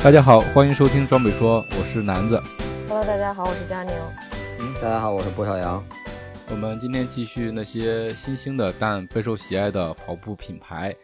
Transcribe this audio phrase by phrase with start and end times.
[0.00, 2.40] 大家好，欢迎收听装备说，我是南子。
[2.86, 3.92] Hello，大家好，我是佳宁。
[4.60, 5.84] 嗯，大家好，我是郭小阳。
[6.50, 10.94] 我们今天继续那些新兴的但备受喜爱的跑步品牌。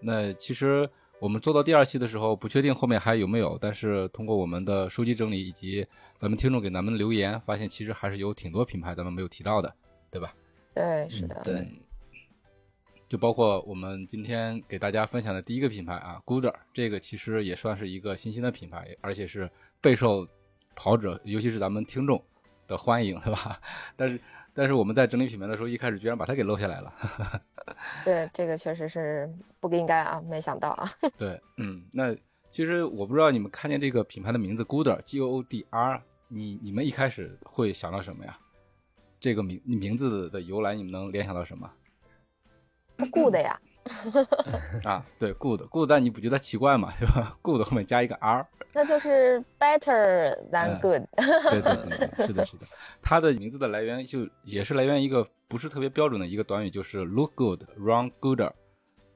[0.00, 5.84] 那其实我们做到第二期的时候，不确定后面还有没有，但是通过我们的收集整理以及
[6.16, 9.74] 咱们听众给咱们的留言，发现其实还是有挺多品牌咱们没有提到的，
[10.12, 10.32] 对吧？
[10.72, 11.76] 对，是的，对嗯
[13.08, 19.48] 就包括我们今天给大家分享的第一个品牌啊，Gooder，这个其实也算是一个新兴的品牌，而且是
[19.80, 20.26] 备受
[20.74, 22.22] 跑者，尤其是咱们听众
[22.66, 23.60] 的欢迎，对吧？
[23.94, 24.20] 但是，
[24.52, 26.92] 但是我们在整理品牌的时候，一开始居然把它给漏下来了。
[28.04, 30.90] 对，这个确实是不应该啊，没想到啊。
[31.16, 32.16] 对，嗯，那
[32.50, 38.38] 其实我不知道你们看见这个品牌的名字 Gooder，G O O D R，你你们一开始会想到什么呀？
[39.20, 41.70] 这个名名字的由来，你们能联想到什么？
[43.12, 43.58] 雇的呀，
[44.84, 46.92] 啊，对，good，good，但你不觉得奇怪吗？
[46.98, 51.02] 是吧？good 后面加一个 r，那就是 better than 嗯 good。
[51.50, 52.66] 对对对对，是的，是的。
[53.02, 58.50] 它的名字的来源就也是来源一个不是特别标准的一个短语，就是 look good, run gooder，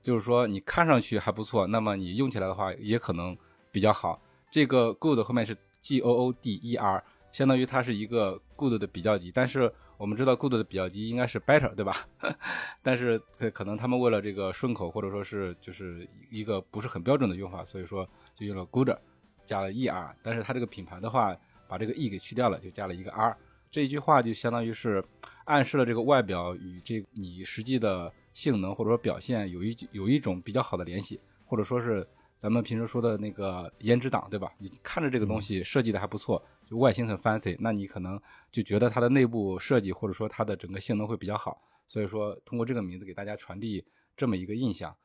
[0.03, 3.37] 就是说你看上去还不错，那么你用起来的话也可能
[3.73, 4.21] 比较好。
[4.51, 11.93] 这个 good 后面是 g o o d e r，相当于它是一个 good 的比较级，但是我们知道 good 的比较级应该是 better，对吧？
[12.83, 13.21] 但是
[13.53, 18.89] 可能他们为了这个顺口，或者说是就是一个不是很标准的用法，所以说就用了 good
[19.45, 20.15] 加了 er。
[20.23, 23.37] 但是它这个品牌的话，把这个 e 给去掉了，就加了一个 r。
[23.71, 25.05] 这一句话就相当于是
[25.45, 32.07] 暗示了这个外表与这你实际的性能或者说表现有一有一种比较好的联系，或者说是
[32.39, 34.53] 咱们平时说的那个颜值党，对吧？
[34.59, 38.19] 你看着这个东西设计的还不错，就外形很 fancy，那你可能
[38.53, 43.85] 就觉得它的内部设计或者说它的整个性能会比较好，所以说通过这个名字给大家传递
[44.17, 44.97] 这么一个印象。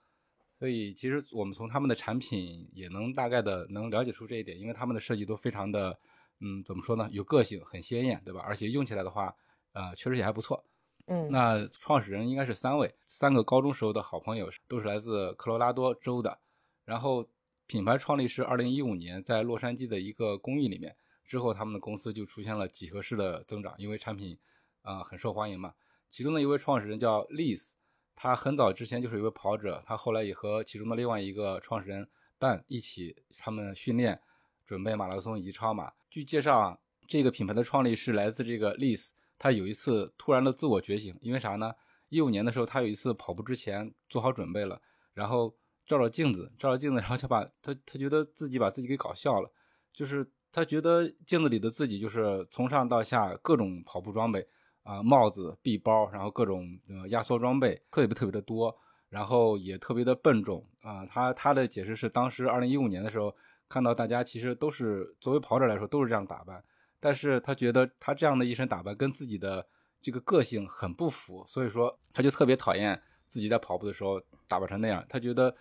[0.60, 6.00] 所以其实我们从他们的产品也能大概的能了解出这一点，因为他们的设计都非常的，
[6.40, 8.42] 嗯，怎么说呢，有个性，很鲜艳，对吧？
[8.42, 9.36] 而且用起来的话，
[9.74, 10.64] 呃，确实也还不错。
[11.08, 16.40] 嗯，那创始人应该是三位，三个高中时候的好朋友，都是来自科罗拉多州的。
[16.86, 17.30] 然后
[17.66, 24.38] 品牌创立是二零一五年在洛杉矶的一个公寓里面，之后他们的公司就出现了几何式的增长，因为产品
[24.82, 25.74] 啊、很受欢迎嘛。
[26.10, 27.72] 其中的一位创始人叫 Liz，
[28.16, 34.22] 他很早之前就是一位跑者，他后来也和其中的另外一个创始人 Ben 一起，他们训练
[34.66, 35.94] 准备马拉松以及超马。
[36.10, 36.78] 据介绍啊，
[37.08, 41.74] 这个品牌的创立是来自这个 Liz，他有一次突然的自我觉醒，因为啥呢？
[42.10, 44.80] 一五年的时候，他有一次跑步之前做好准备了，
[45.14, 45.56] 然后
[45.86, 49.52] 照照镜子，照照镜子，然后就把他他觉得自己把自己给搞笑了，
[49.92, 54.48] 就是他觉得镜子里的自己就是从上到下各种跑步装备
[54.84, 58.76] 啊、帽子、臂包，然后各种呃压缩装备特别特别的多，
[59.10, 60.66] 然后也特别的笨重。
[60.82, 63.34] 啊、他他的解释是，当时二零一五年的时候，
[63.70, 66.64] 看到大家其实都是作为跑者来说都是这样打扮，
[67.00, 69.66] 但是他觉得他这样的一身打扮跟自己的
[70.02, 73.02] 这个个性很不符，所以说他就特别讨厌
[73.34, 75.56] 自己在跑步的时候打扮成那样，他觉得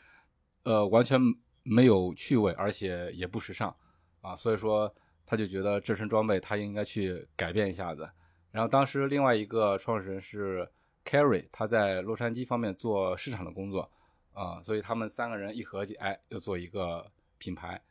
[0.65, 1.19] 呃完全
[1.63, 3.75] 没有趣味，而且也不时尚
[4.21, 4.95] 啊，所以说
[5.25, 8.07] 他就觉得这身装备他应该去改变一下子。
[8.51, 10.69] 然后当时另外一个创始人是
[11.03, 13.91] Carry，他在洛杉矶方面做市场的工作
[14.35, 17.83] 啊，所以他们三个人一合计，哎，又做一个品牌。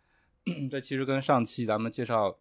[0.69, 2.37] 这其实跟上期咱们介绍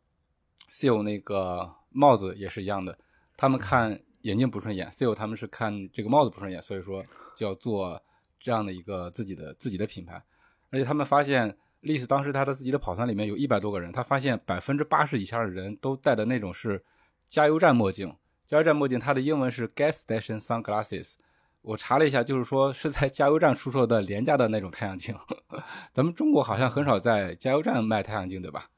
[0.71, 2.99] Seal 那个帽子也是一样的，
[3.39, 7.05] 他们看眼镜不顺眼，SIL 他们是看这个帽子不顺眼，所以说
[7.35, 8.01] 就要做
[8.39, 10.23] 这样的一个自己的自己的品牌。
[10.71, 16.85] 而且他们发现，，list 当时他的自己的跑团里面有一百多个人，他发现百分之八十以上的人都戴的那种是
[17.27, 18.15] 加油站墨镜。
[18.47, 21.15] 加油站墨镜它的英文是 gas station sunglasses。
[21.63, 25.15] 我查了一下，就是说是在加油站出售的廉价的那种太阳镜。
[25.93, 28.71] 咱们中国好像很少在加油站卖太阳镜，对吧？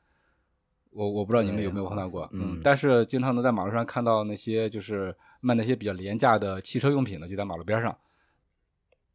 [0.92, 7.96] 我我不知道你们有没有碰到过，嗯但是经常能在马路上看到那些就是卖那些比较廉价的汽车用品的，就在马路边上。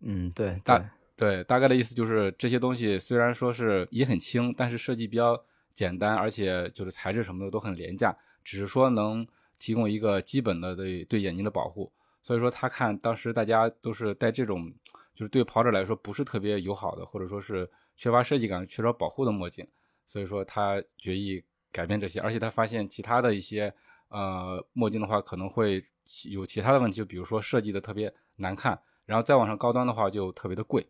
[0.01, 9.25] 嗯，对，大对对，大概的意思就是这些东西虽然说是也很轻，但是设计比较简单，而且就是材质什么的都很廉价，只是说能
[9.59, 11.91] 提供一个基本的对对眼睛的保护。
[12.21, 14.71] 所以说他看当时大家都是戴这种，
[15.15, 19.65] 就是对跑者来说不是特别友好的，或者说是缺乏设计感、缺少保护的墨镜，
[20.05, 21.43] 所以说他决意
[21.77, 23.71] 改变这些，而且他发现其他的一些
[24.09, 25.83] 呃墨镜的话可能会
[26.27, 30.87] 有其他的问题，就比如说设计的特别难看，然后再往上高端的话就特别的贵，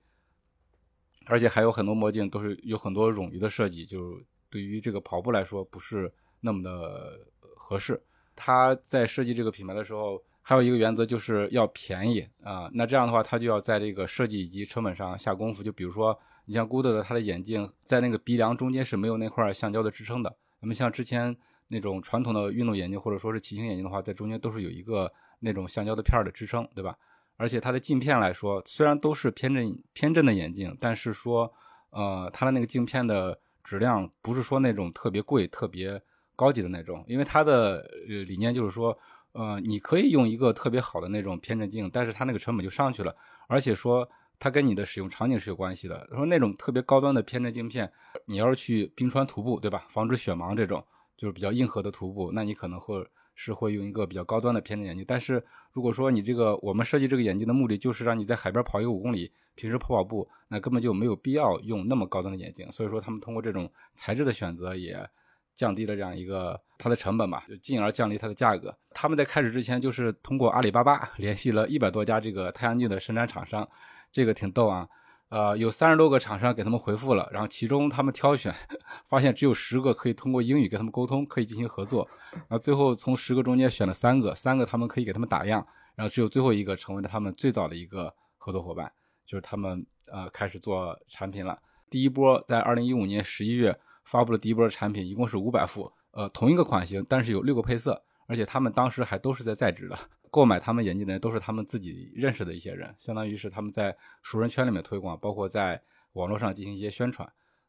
[1.26, 7.20] 而且还有很多墨镜都是有很多冗余的设计，就对于这个跑步来说不是那么的
[7.58, 8.02] 合适。
[8.34, 12.70] 他在设计这个品牌的时候，还有一个原则就是要便宜啊。
[12.72, 15.64] 那这样的话，他就要在这个设计以及成本上下功夫。
[15.64, 20.38] 就比如说，你像 Good 的，它的眼镜在那个鼻梁中间是没有那块橡胶的支撑的。
[20.60, 21.36] 那么像之前
[21.68, 26.96] 那种传统的运动眼镜或者说是骑行眼镜的话，在中间都是有一个那种橡胶的片儿的支撑，对吧？
[27.36, 31.54] 而且它的镜片来说，虽然都是偏振偏振的眼镜，但是说，
[31.92, 36.02] 呃，它的那个镜片的质量不是说那种特别贵、特别
[36.36, 37.82] 高级的那种，因为它的
[38.26, 38.98] 理念就是说，
[39.34, 43.16] 呃，你可以用一个特别好的那种偏振镜，但是它那个成本就上去了，
[43.48, 46.08] 而且说它跟你的使用场景是有关系的。
[46.12, 47.92] 说那种特别高端的偏振镜片，
[48.26, 49.86] 你要是去冰川徒步，对吧？
[49.90, 50.84] 防止雪盲这种，
[51.16, 53.06] 就是比较硬核的徒步，那你可能会。
[53.40, 55.34] 是会用一个比较高端的偏振眼镜，但是
[55.72, 62.68] 如果说你这个我们设计这个眼镜的目的就是让你在海边跑一个五公里，平时跑跑步，那根本就没有必要用那么高端的眼镜。
[62.72, 65.08] 所以说他们通过这种材质的选择也
[65.54, 68.76] 降低了这样一个它的成本吧，就进而降低它的价格。
[68.90, 73.70] 他们在开始之前就是通过阿里巴巴联系了一百多家这个太阳镜的生产厂商，
[74.18, 74.88] 这个挺逗啊。
[75.30, 78.52] 呃，有三十多个厂商给他们回复了，然后其中他们挑选，
[79.06, 82.10] 发现只有十个可以通过英语跟他们沟通，可以进行合作。
[82.32, 88.92] 然后最后从十个中间选了三个，三个他们可以给他们打样，然后只有最后一个成为了他们最早的一个合作伙伴，
[89.24, 91.60] 就是他们呃开始做产品了。
[91.92, 99.96] 第一波在二零一五年十一月发布了第一波产品，一共是五百副，呃，同一个款型，但是有六个配色，而且他们当时还都是在在职的。
[100.32, 105.82] 购买他们眼镜的人都是他们自己认识的一些人，相当于是他们在熟人圈里面推广，包括在
[106.14, 107.28] 网络上进行一些宣传，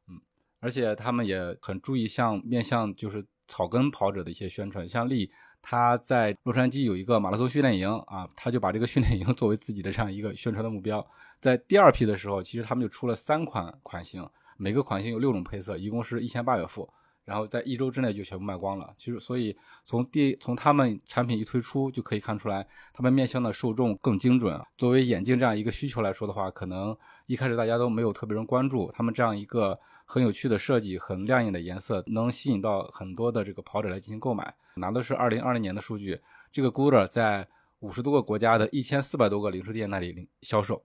[0.09, 0.21] 嗯，
[0.61, 11.05] 而且他们也很注意向面向就是草根跑者的一些宣传，像力他在洛杉矶有一个马拉松训练营啊，他就把这个训练营作为自己的这样一个宣传的目标。
[11.41, 16.89] 在第二批的时候，其实他们就出了三款款型，每个款型有六种配色，一共是一千八百副。
[17.29, 18.91] 然后在一周之内就全部卖光了。
[18.97, 19.55] 其实，所以
[19.85, 24.59] 从第从他们产品一推出就可以看出来，他们面向的受众更精准。
[24.79, 26.97] 作为眼镜这样一个需求来说的话，可能
[27.27, 28.91] 一开始大家都没有特别人关注。
[28.93, 34.55] 他们这样一个很有趣的设计、很亮眼的颜色，能吸引到很多的这个跑者来进行购买。
[34.77, 36.19] 拿的是二零二零年的数据，
[36.51, 37.47] 这个 Guder 在
[37.81, 40.83] 五十多个国家的一千四百多个零售店那里销售。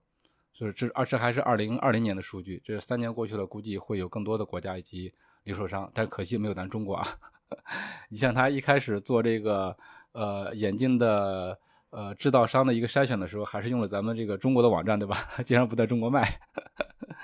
[0.52, 5.14] 所以这而这还是二零二零年的数据，这三年过去了，估计会有更多的国家以及。
[5.44, 7.06] 零售商，但可惜没有咱中国啊。
[8.10, 9.76] 你像他一开始做这个
[10.12, 11.58] 呃眼镜的
[11.90, 15.16] 呃制造商的一个筛选的时候，还是用了咱们这个中国的网站，对吧？
[15.46, 16.40] 竟然不在中国卖。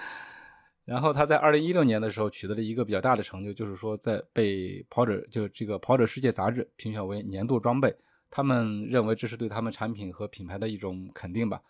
[0.84, 7.94] 然后他在二零一六年的时候取得了一个比较大的成就，就是说在被跑者就这个跑者世界杂志评选为年度装备。
[8.28, 11.61] 他们认为这是对他们产品和品牌的一种肯定吧。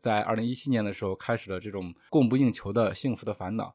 [0.00, 3.74] 在二零一七年的时候，开始了这种供不应求的幸福的烦恼。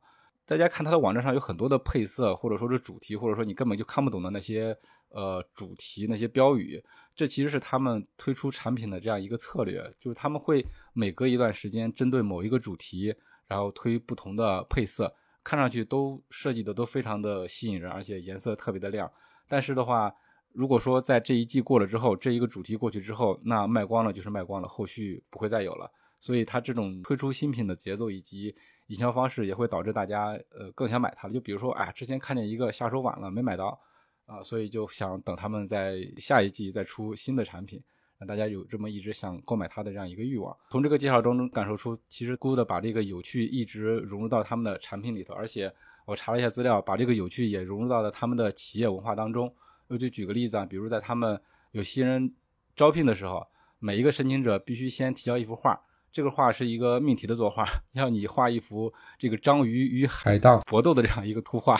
[0.52, 4.78] 大家看它的网站上有很多的配色，或者说是主题，或者说你根本就看不懂的那些
[5.08, 6.84] 呃主题那些标语，
[7.16, 13.16] 这其实是他们推出产品的这样一个策略，就是他们会每隔一段时间针对某一个主题，
[13.48, 19.10] 然后推不同的配色，看上去都设计的都非常的吸引人，而且颜色特别的亮。
[19.48, 20.14] 但是的话，
[20.52, 25.90] 如果说在这一季过了之后，这一个主题过去之后，那卖光了就是卖光了，后续不会再有了。
[26.20, 28.54] 所以它这种推出新品的节奏以及。
[28.92, 31.34] 营销方式也会导致大家呃更想买它了。
[31.34, 33.80] 就比如说，哎，之前看见一个下手晚了没买到
[34.26, 37.82] 啊，所以就想等他们在下一季再出新的产品，
[38.18, 40.54] 让大家有这么一直想购买它的这样一个欲望。
[40.70, 45.74] 从这个介绍中能感受出，其实 Good 把这个有趣一直融入到他们的产品里头，而且
[46.06, 49.56] 我查了一下资料，把这个有趣也融入到了他们的企业文化当中。
[49.88, 52.36] 我就举个例子啊，比如在他们有新人
[52.76, 53.48] 招聘的时候，
[53.80, 55.82] 每一个申请者必须先提交一幅画。
[56.12, 61.80] 这个画是一个命题的作画，要你画一幅这个章鱼与海盗搏斗的这样一个图画，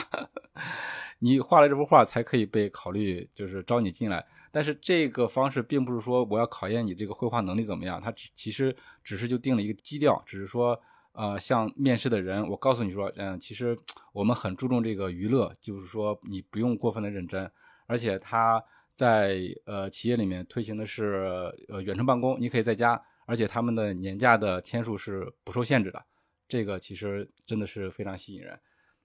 [1.20, 4.24] 你画了这幅画才可以被考虑，就是招你进来。
[4.50, 8.74] 但是这个方式并不是说我要考验你这个绘画能力怎么样，它只其实
[9.04, 10.80] 只是就定了一个基调，只是说，
[11.12, 13.76] 呃，像面试的人，我告诉你说，嗯，其实
[14.14, 17.50] 我们很注重这个娱乐，就是说你不用过分的认真，
[17.86, 18.62] 而且他
[18.94, 22.98] 在呃企业里面推行的是呃远程办公，你可以在家。
[23.26, 26.04] 而且他们的年假的天数是不受限制的，
[26.48, 28.58] 这个其实真的是非常吸引人。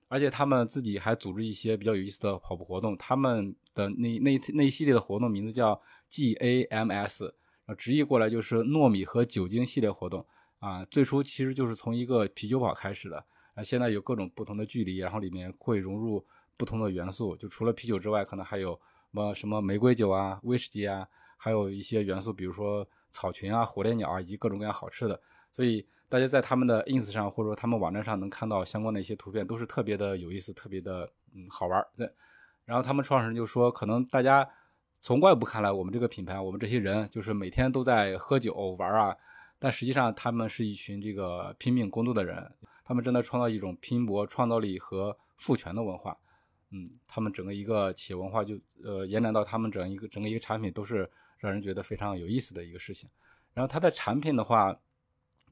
[0.10, 7.34] 而且他们自己还组织一些比较有意思的跑步活动，他们的那那那一系列的活动名字叫 GAMS，
[7.78, 10.26] 直译过来就是糯米和酒精系列活动
[10.60, 10.86] 啊。
[10.86, 18.80] 最初其实就是从一个啤酒跑开始的啊，现在有各种不同的距离，然后里面会融入不同的元素，就除了啤酒之外，可能还有
[19.12, 21.06] 什么什么玫瑰酒啊、威士忌啊，
[21.36, 25.20] 还有一些元素，比如说草裙啊、火烈鸟啊，以及各种各样好吃的。
[25.52, 31.84] 所以大家在他们的 ins 上或者说他们网站上能看到相关的一些图片，都是特别的有意思，特别的嗯好玩。
[31.98, 32.08] 对，
[32.66, 34.48] 然后他们创始人就说，可能大家。
[35.00, 39.16] 从外部看来，我们这个品牌，我们这些人就是每天都在喝酒玩啊，
[39.60, 42.52] 但实际上他们是一群这个拼命工作的人，
[42.84, 46.18] 他们正在创造一种拼搏、创造力和赋权的文化。
[46.72, 51.08] 嗯，他们整个一个企业文化就呃延展到他们整一个整个一个产品，都是
[51.38, 53.10] 让人觉得非常有意思的一个事情。
[53.54, 54.78] 然后它的产品的话，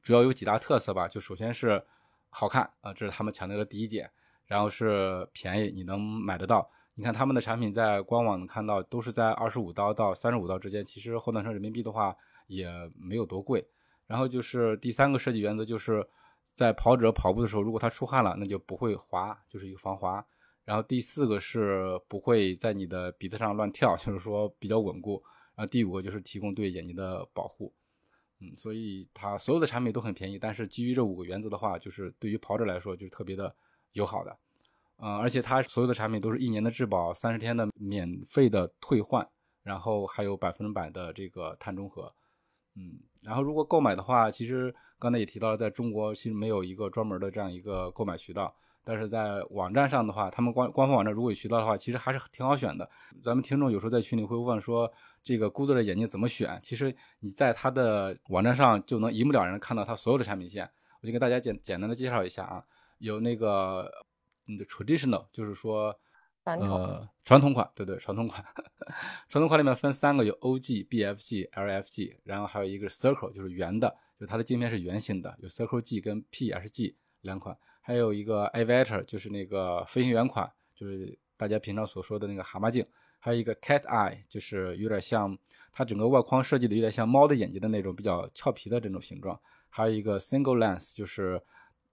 [0.02, 1.84] 主要有几大特色吧，就首先是
[2.30, 4.10] 好看啊，这是他们强调的第一点，
[4.46, 6.70] 然后是便宜，你能买得到。
[6.94, 12.16] 你看他们的产品在官网能看到都是在二十五刀到三十五刀之间，其实换算成人民币的话
[12.46, 13.66] 也没有多贵。
[14.06, 16.06] 然后就是第三个设计原则，就是
[16.54, 20.24] 在跑者跑步的时候，如果他出汗了，那就不会滑，就是一个防滑。
[20.64, 25.22] 然后第四个是不会在你的鼻子上乱跳，就是说比较稳固。
[25.56, 27.74] 啊第五个就是提供对眼睛的保护。
[28.38, 33.56] 嗯，所以它所有的产品都很便宜，但是基于这五个原则的话，就是对于跑者来说就是特别的
[33.94, 34.38] 友好的。
[34.98, 39.26] 嗯，而且它所有的产品都是一年的质保，三十天的免费的退换，
[39.62, 42.14] 然后还有百分之百的这个碳中和。
[42.74, 48.54] 嗯，然后如果购买的话，其实刚才也提到了，在中国其实没有一个专门的这样一个购买渠道，
[48.86, 52.88] 但是在网站上的话，他们官官方网站如果有渠道的话，其实还是挺好选的。
[53.20, 54.88] 咱们听众有时候在群里会问说，
[55.24, 56.60] 这个 Good 的眼镜怎么选？
[56.62, 60.70] 其实你在他的网站上就能一目了然看到他所有的产品线。
[61.00, 62.64] 我就给大家简简单的介绍一下啊，
[62.98, 63.90] 有那个。
[64.48, 65.92] 你的 traditional 就是说，
[66.44, 68.44] 呃，传统款，对对，传统款，
[69.28, 82.84] 传统款里面分三个，有 OG、BFG、LFG，然后还有一个 circle，就是圆的，就它的镜片是圆形的，有 circle G 跟 PSG 两款，还有一个 Aviator，就是那个飞行员款，就是大家平常所说的那个蛤蟆镜，
[83.20, 85.38] 还有一个 Cat Eye，就是有点像
[85.70, 91.40] 它整个外框设计的有点像猫的眼睛的那种比较俏皮的这种形状，还有一个 Single Lens，就是。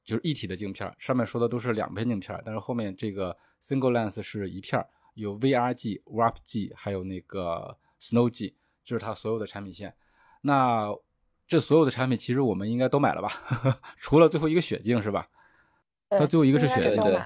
[0.06, 9.96] 就是一体的镜片，上面说的都是两片镜片，但是后面这个 single lens 是一片，有 VRG、WARP-G，还有那个 Snow-G，这是它所有的产品线。
[10.42, 10.94] 那
[11.48, 13.32] 这所有的产品其实我们应该都买了吧？
[13.98, 15.30] 除了最后一个雪镜是吧？
[16.18, 17.22] 它最后一个是雪镜，对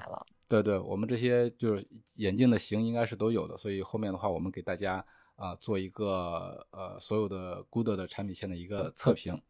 [0.48, 5.04] 对对，我们这些就是眼镜的型应该是都有的，所以后面的话我们给大家
[5.36, 9.40] 啊做一个呃所有的 Good 的产品线的一个测评。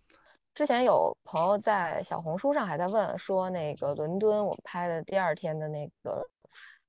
[0.54, 6.28] 之前有朋友在小红书上还在问说，那个伦敦我们拍的第二天的那个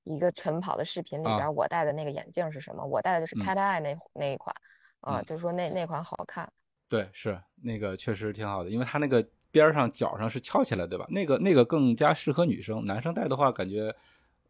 [0.05, 2.83] 一个晨跑的视频里边，我戴的那个眼镜是什么？
[2.83, 4.55] 我戴的就是 Cat Eye 那那一款
[5.01, 6.51] 啊，就是说那那款好看。
[6.87, 11.05] 对，是那个确实挺好的，因为它那个边上脚上是翘起来，对吧？
[11.09, 13.93] 那个那个更加适合女生，男生戴的话，感觉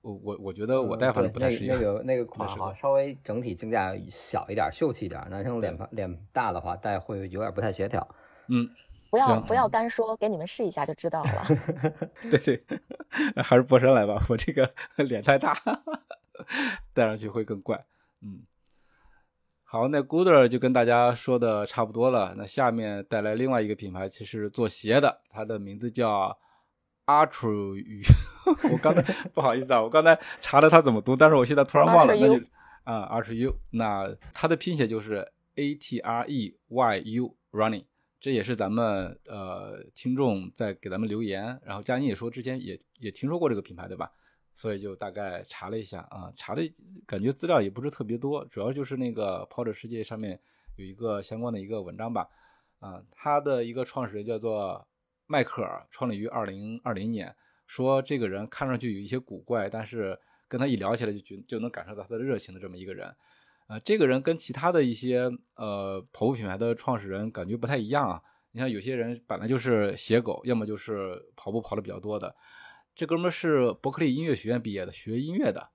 [0.01, 1.73] 我我我觉得我戴反正 不太适应。
[1.73, 5.25] 那个那个款哈，稍微整体镜架小一点，秀气一点。
[5.29, 8.07] 男生脸脸大的话戴会有点不太协调。
[8.47, 8.69] 嗯。
[9.11, 11.43] 不要不要单说，给你们试一下就知道了。
[12.29, 12.63] 对对，
[13.41, 15.57] 还是博神来吧，我这个脸太大，
[16.93, 17.83] 戴上去会更怪。
[18.21, 18.43] 嗯，
[19.71, 22.33] 好，那 Gooder 就跟大家说的差不多了。
[22.35, 26.35] 那下面带来另外一个品牌，其实做鞋的，它的名字叫
[27.05, 27.75] Artru。
[28.73, 32.15] 我刚才不好意思啊，我刚才查了它怎么读，但是我现在突然忘了。
[32.15, 32.43] 那就
[32.83, 33.53] 啊，Artru。
[33.69, 37.83] 那它的拼写就是 A T R E Y U Running。
[38.19, 44.09] 这也是咱们呃听众在给咱们留言，然后佳音也说之前也也听说过这个品牌，对吧？
[44.59, 46.61] 所以就大概查了一下啊，查的
[47.05, 50.37] 感觉资料也不是特别多，主要就是那个跑者世界上面
[50.75, 52.27] 有一个相关的一个文章吧。
[52.79, 54.85] 啊，他的一个创始人叫做
[55.27, 57.33] 迈克尔，创立于二零二零年，
[57.67, 63.07] 说这个人看上去有一些古怪，但是跟他一聊起来就觉就能感受到他的热情的这么一个人。
[63.67, 68.21] 啊，这个人跟其他的一些呃跑步品牌的创始人感觉不太一样啊。
[68.51, 72.35] 你看，有些人本来就是鞋狗，要么就是跑步跑的比较多的。
[72.99, 75.69] 这哥们是伯克利音乐学院毕业的，学音乐的，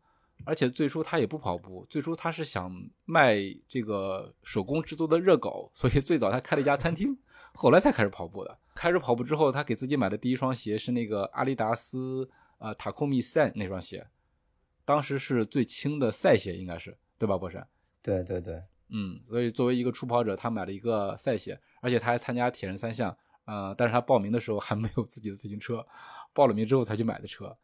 [0.45, 2.71] 而且最初他也不跑步，最初他是想
[3.07, 7.17] 卖这个手工制作的热狗，所以最早他开了一家餐厅，
[7.55, 8.59] 后来才开始跑步的。
[8.75, 12.29] 开始跑步之后，他给自己买的第一双鞋是那个阿迪达斯
[12.59, 14.07] 啊塔库米赛那双鞋，
[14.85, 17.67] 当时是最轻的赛鞋，应该是对吧，博士？
[18.03, 23.17] 对对对，嗯，所以作为一个初跑者，他买了一个赛鞋，而且他还参加铁人三项，
[23.47, 25.87] 呃，但是他报名的时候还没有自己的自行车，
[26.35, 27.57] 报了名之后才去买的车。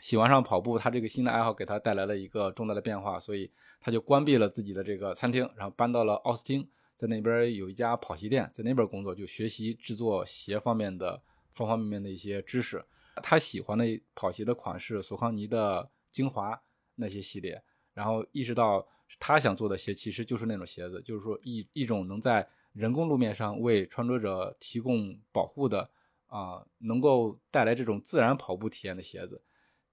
[0.00, 3.50] 喜欢上跑步，他这个新的爱好给他带来了一个重大的变化，所以
[3.80, 12.84] 他就关闭了自己的这个餐厅，然后搬到了奥斯汀，在那边有一家跑鞋店，在那边工作，就学习制作鞋方面的方方面面的一些知识。
[13.22, 16.60] 他喜欢的跑鞋的款式，索康尼的精华
[16.96, 17.62] 那些系列，
[17.94, 18.84] 然后意识到
[19.20, 25.88] 他想做的鞋其实就是那种鞋子，就是说一一种能在人工路面上为穿着者提供保护的
[26.32, 29.42] 啊，能够带来这种自然跑步体验的鞋子。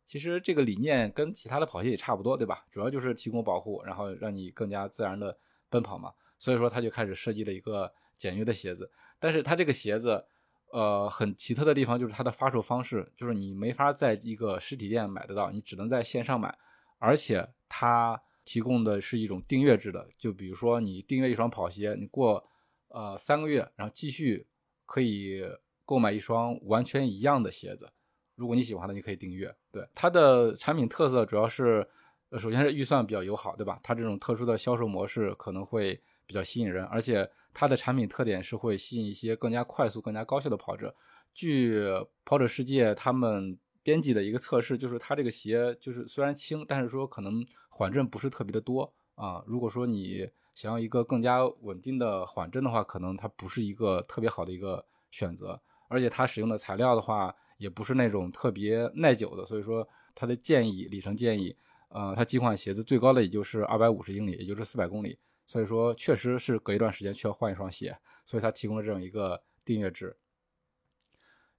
[0.06, 2.66] 其实这个理念跟其他的跑鞋也差不多，对吧？
[2.72, 5.38] 主要就是提供保护，然后让你更加自然的
[5.70, 6.14] 奔跑嘛。
[6.38, 10.26] 所以说他就开始设计了一个简约的鞋子，但是他这个鞋子。
[10.72, 16.56] 呃，很奇特的地方就是它的发售方式，就是你没法在一个实体店买得到，你只能在线上买，
[17.00, 22.48] 而且它提供的是一种订阅制的，就比如说你订阅一双跑鞋，你过
[22.90, 24.46] 呃三个月，然后继续
[24.86, 25.42] 可以
[25.90, 27.90] 购买一双完全一样的鞋子，
[28.36, 29.52] 如果你喜欢的，你可以订阅。
[29.72, 31.90] 对它的产品特色主要是，
[32.30, 33.80] 呃，首先是预算比较友好，对吧？
[33.82, 37.28] 它这种特殊的销售模式可能会比较吸引人，而且。
[37.52, 40.96] 它的产品特点是会吸引一些更加快速、更加高效的跑者。
[41.34, 41.84] 据
[42.24, 49.44] 跑者世界他们编辑的一个测试，就是它这个鞋就是虽然轻，但是说可能缓震不是特别的多啊。
[49.48, 55.60] 如果说你想要一个更加稳定的缓震的话，可能它不是一个特别好的一个选择。
[55.90, 59.46] 而且它使用的材料的话，也不是那种特别耐久的。
[59.46, 61.54] 所以说，它的建议里程建议，
[61.90, 65.20] 呃，它几款鞋子最高的也就是二百五十英里，也就是四百公里。
[65.46, 70.16] 所以说，确实是隔一段时间需要换一双鞋，所以它提供了这样一个订阅制。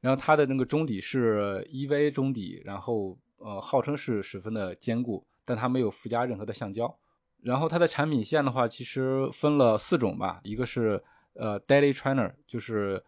[0.01, 6.99] 然后它的那个中底是 EVA 中底，然后呃，号称是十分的坚固，但它没有附加任何的橡胶。
[7.43, 13.03] 然后它的产品线的话，其实分了四种吧，一个是呃 Daily Trainer，就是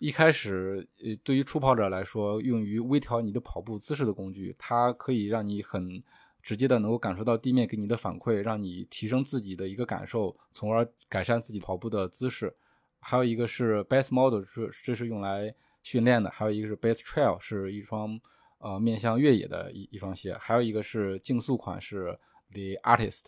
[0.00, 6.02] 一开始呃对于初跑者来说，用于微调你的跑步姿势的工具，它可以让你很。
[6.42, 12.56] 直接的能够感受到地面给你的反馈，让你提升自己的一个感受，从而改善自己跑步的姿势。
[12.98, 18.18] 还有一个是 Base Model，是这是用来训练的；还有一个是 Base Trail，是一双
[18.56, 22.18] 呃面向越野的一一双鞋；还有一个是竞速款，是
[22.50, 23.26] The Artist。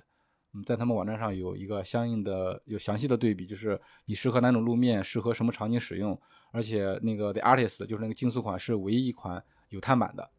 [0.55, 6.19] 嗯，在他们网站上有一个相应的有详细的对比，就是你适合哪种路面，适合什么场景使用。
[6.53, 10.31] 而且那个 The Artist 就是那个竞速款是唯一一款有碳板的。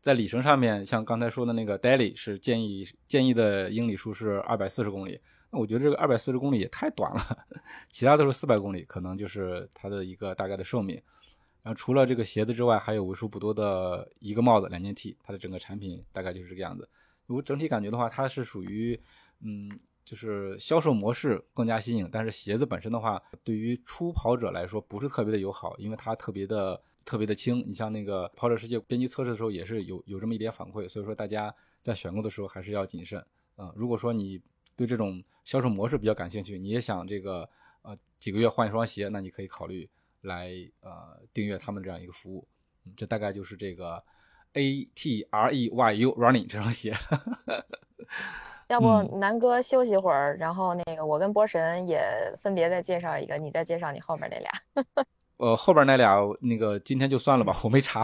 [0.00, 7.44] 在里程上面，像刚才说的那个 Daily 是建议建议的英里数是二百四十公里，那我觉得这个二百四十公里也太短了，
[7.88, 11.00] 其他都是四百公里，可能就是它的一个大概的寿命。
[11.62, 16.88] 然后除了这个鞋子之外，还有为数不多的一个帽子两件 T，它的整个产品大概就是这个样子。
[17.28, 19.00] 我整体感觉的话，它是属于
[19.38, 19.70] 嗯，
[20.04, 26.82] 就是销售模式更加新颖，但是鞋子本身的话，对于初跑者来说不是特别的友好，因为它特别的。
[27.04, 33.18] 特别的轻，你像那个跑者世界编辑测试的时候也是有有这么一点反馈，所以说大家在选购的时候还是要谨慎
[33.56, 33.72] 啊。
[33.74, 34.40] 如果说你
[34.76, 37.50] 对这种销售模式比较感兴趣，你也想这个
[37.82, 42.46] 呃几个月换一双鞋，那你可以考虑来呃订阅他们这样一个服务。
[42.96, 44.00] 这大概就是这个
[44.52, 46.94] A T R E Y U Running 这双鞋。
[48.72, 52.02] 要不南哥休息会儿，然后那个我跟波神也
[52.40, 54.50] 分别再介绍一个，你再介绍你后面那俩。
[55.36, 58.02] 呃，后边那俩那个今天就算了吧，我没查，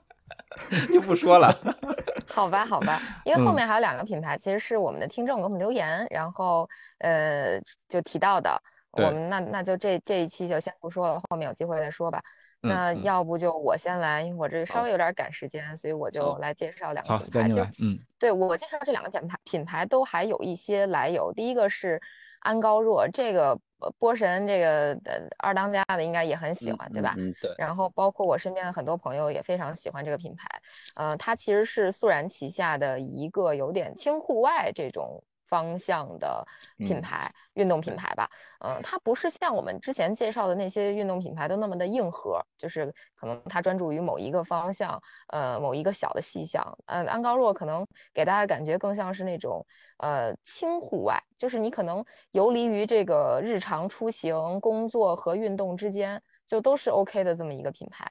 [0.92, 1.50] 就不说了。
[2.28, 8.60] 好吧，好吧，因为后面还有两个品牌，其实是我们的听众给我们留言，然后呃就提到的。
[8.92, 12.20] 我们那那就这这一期就先不说了，后面有机会再说吧。
[12.60, 17.48] 那要不就我先来，因为我这稍微有点赶时间，所以我就来介绍两个品牌。
[17.48, 21.32] 就嗯，对我介绍这两个品牌，品牌都还有一些来由。
[21.32, 22.00] 第一个是
[22.40, 23.58] 安高若，这个。
[23.98, 27.14] 波神这个的二当家的应该也很喜欢，对吧？
[27.16, 27.50] 嗯，对。
[27.56, 30.46] 然后包括我身边的很多朋友也非常喜欢这个品牌。
[30.96, 35.24] 呃，它其实是素然旗下的一个有点轻户外这种。
[35.50, 36.46] 方向的
[36.78, 37.20] 品牌，
[37.54, 38.30] 运动品牌吧，
[38.64, 42.86] 嗯，它不是像我们之前介绍的那些运动品牌都那么的硬核，就是
[43.16, 47.84] 可能它专注于某一个方向，呃，某一个小的细项，嗯，安高若可能
[48.14, 49.66] 给大家感觉更像是那种，
[49.98, 58.08] 呃，轻户外，就是你可能游离于这个日常出行、工作和运动之间，就都是 OK 的这么一个品牌。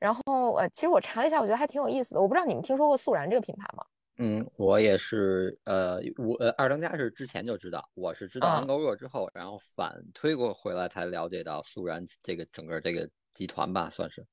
[0.00, 2.20] 然后，呃，其实我查了一下，我觉得还挺有意思的。
[2.20, 3.84] 我不知道你们听说过素然这个品牌吗？
[4.18, 14.24] 嗯，我也是，呃，我呃二当家是之前就知道，我是知道安高若之后，然后反推过回来才了解到素然这个整个这个集团吧，算是。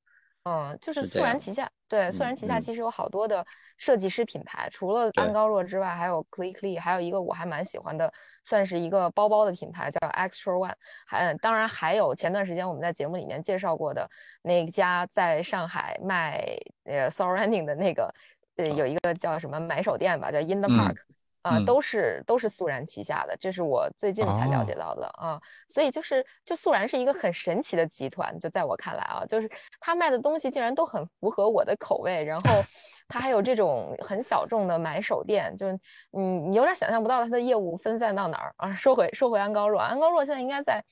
[0.43, 3.45] 嗯，就是素然旗下，对，素然旗下其实有好多的
[3.77, 8.11] 设计师品牌，除了安高若之外，还有 Clickly，还有一个我还蛮喜欢的，
[8.43, 10.73] 算是一个包包的品牌叫 Extra One，
[11.05, 14.09] 还当然还有前段时间我们在节目里面介绍过的
[14.41, 16.43] 那家在上海卖
[16.83, 18.13] 呃 Surrounding 的那个。
[18.59, 20.97] 对，有一个叫什么买手店吧，叫 In the Park，
[21.43, 25.39] 啊，都是都是素然旗下的，这是我最近才了解到的啊。
[25.69, 32.61] 所以就是就素然是一个很神奇的集团，就在我看来啊，就是他卖的东西竟然都很符合我的口味，然后
[33.07, 35.67] 他还有这种很小众的买手店，就
[36.11, 38.75] 嗯，你有点想象不到他的业务分散到哪儿啊。
[38.75, 40.83] 说回说回安高若，安高若现在应该在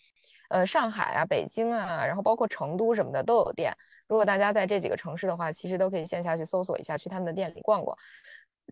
[0.48, 3.76] 呃上海啊、北京啊，然后包括成都什么的都有店。
[4.08, 7.98] 如果大家在这几个城市的话，其实都可以线下去搜索一下，去他们的店里逛逛。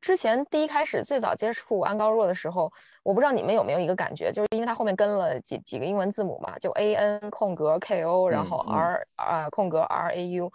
[0.02, 2.72] 之前第一开始最早接触安高若的时候，
[3.02, 10.52] 我不知道你们有没有一个感觉，就是因为它后面跟了几几个英文字母嘛，就 A N 空格 K O，然后 R 啊空格 R A U，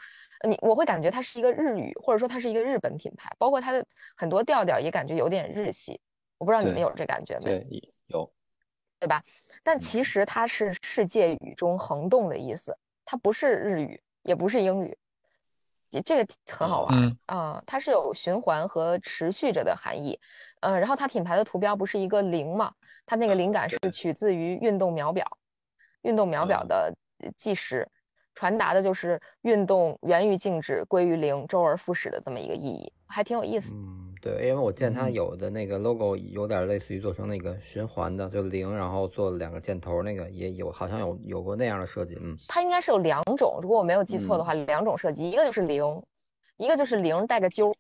[0.47, 3.83] 你我会感觉它是一个日语，或者说它是一个日本品牌，包括它的
[4.15, 5.99] 很多调调也感觉有点日系。
[6.37, 7.59] 我不知道你们有这感觉没？
[7.61, 8.31] 对，有，
[8.99, 9.23] 对吧？
[9.63, 14.97] 但其实它是世界语中横动的意思，它不是日语，也不是英语。
[16.05, 20.17] 这个很好玩啊，它是有循环和持续着的含义，
[20.61, 22.73] 嗯，然后它品牌的图标不是一个零嘛？
[23.05, 25.27] 它那个灵感是取自于运动秒表，
[26.03, 26.95] 运动秒表的
[27.37, 27.89] 计时，
[28.37, 33.75] 传达的就是运动源于静止，归于零，周而复始的这么一个意义，还挺有意思。
[34.21, 42.19] 对，因为我见它有的那个 logo 有点类似于做成那个循环的，就零，然后做两个箭头，那个也有，好像有有过那样的设计。
[42.21, 46.03] 嗯，它应该是有两种，如果我没有记错的话，两种设计，一个就是零，
[46.59, 47.75] 一个就是零带个揪。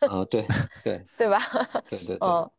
[0.00, 0.44] 啊，对
[0.84, 1.40] 对 对吧？
[1.88, 2.50] 对对， 嗯，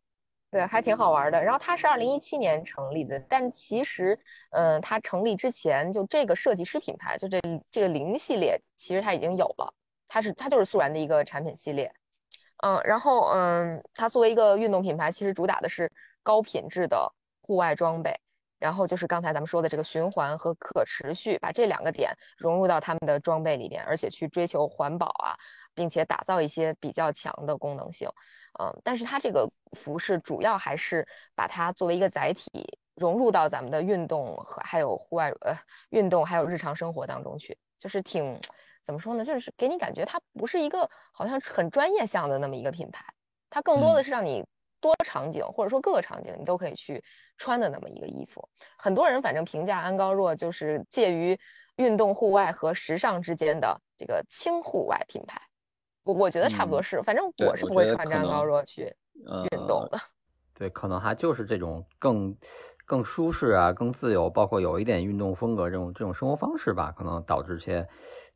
[0.49, 1.39] 对，还挺好玩的。
[1.39, 4.17] 然后它是二零一七年成立的，但其实，
[4.49, 9.71] 嗯，它成立之前就这个设计师品牌，就这这个零系列，其实它已经有了，
[10.07, 11.93] 它是它就是素然的一个产品系列。
[12.63, 15.91] 嗯，然后嗯，它作为一个运动品牌，其实主打的是
[16.23, 17.07] 高品质的
[17.41, 18.19] 户外装备，
[18.57, 25.37] 然后就是刚才咱们说的这个循环和可持续，把这两个点融入到他们的装备里边，而且去追求环保啊，
[25.75, 28.09] 并且打造一些比较强的功能性。
[28.59, 32.49] 嗯，但是它这个服饰主要还是把它作为一个载体
[32.95, 35.55] 融入到咱们的运动和还有户外呃
[35.91, 38.39] 运动还有日常生活当中去，就是挺。
[38.87, 39.25] 怎么说呢？
[39.25, 43.03] 就是给你感觉它不是一个好像很专业向的那么一个品牌，
[43.49, 44.41] 它更多的是让你
[44.79, 47.03] 多场景或者说各个场景你都可以去
[47.37, 48.47] 穿的那么一个衣服。
[48.77, 51.37] 很多人反正评价安高若就是介于
[51.75, 55.37] 运动户外和时尚之间的这个轻户外品牌。
[56.03, 58.95] 我我觉得差不多是，反正我是不会穿着安高若去
[59.51, 59.99] 运动的。
[60.53, 62.33] 对，可能还就是这种更
[62.87, 67.87] 更舒适啊，更自由，包括有一点运动风格这种这种生活方式吧，可能导致些。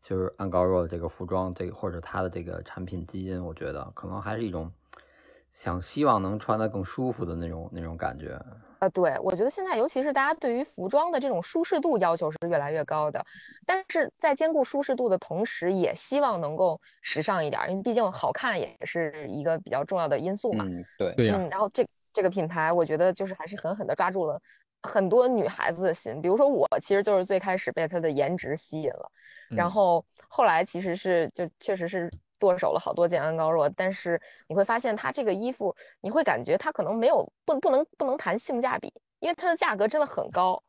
[0.03, 4.71] 就是安高若的这个服装，这个或者它的这个产品基因，我觉得可能还是一种
[5.53, 8.33] 想希望能穿得更舒服的那种那种感觉。
[8.79, 13.23] 啊，对，我觉得现在尤其是大家对于服装的这种舒适度要求是越来越高的，
[13.63, 20.65] 但是在兼顾舒适度的同时，也希望能够时尚一点，因为毕竟好看也是一个比较重要的因素嘛。
[20.67, 24.41] 嗯，对，对嗯，然后这这个品牌，我觉得就是还是狠狠地抓住了
[24.83, 29.11] 很多女孩子的心，比如说我，其实就是最开始被它的颜值吸引了。
[29.49, 40.61] 然后后来其实是就确实是剁手了好多件安高若，但是你会发现它这个衣服，你会感觉它可能没有不不能不能谈性价比，因为它的价格真的很高，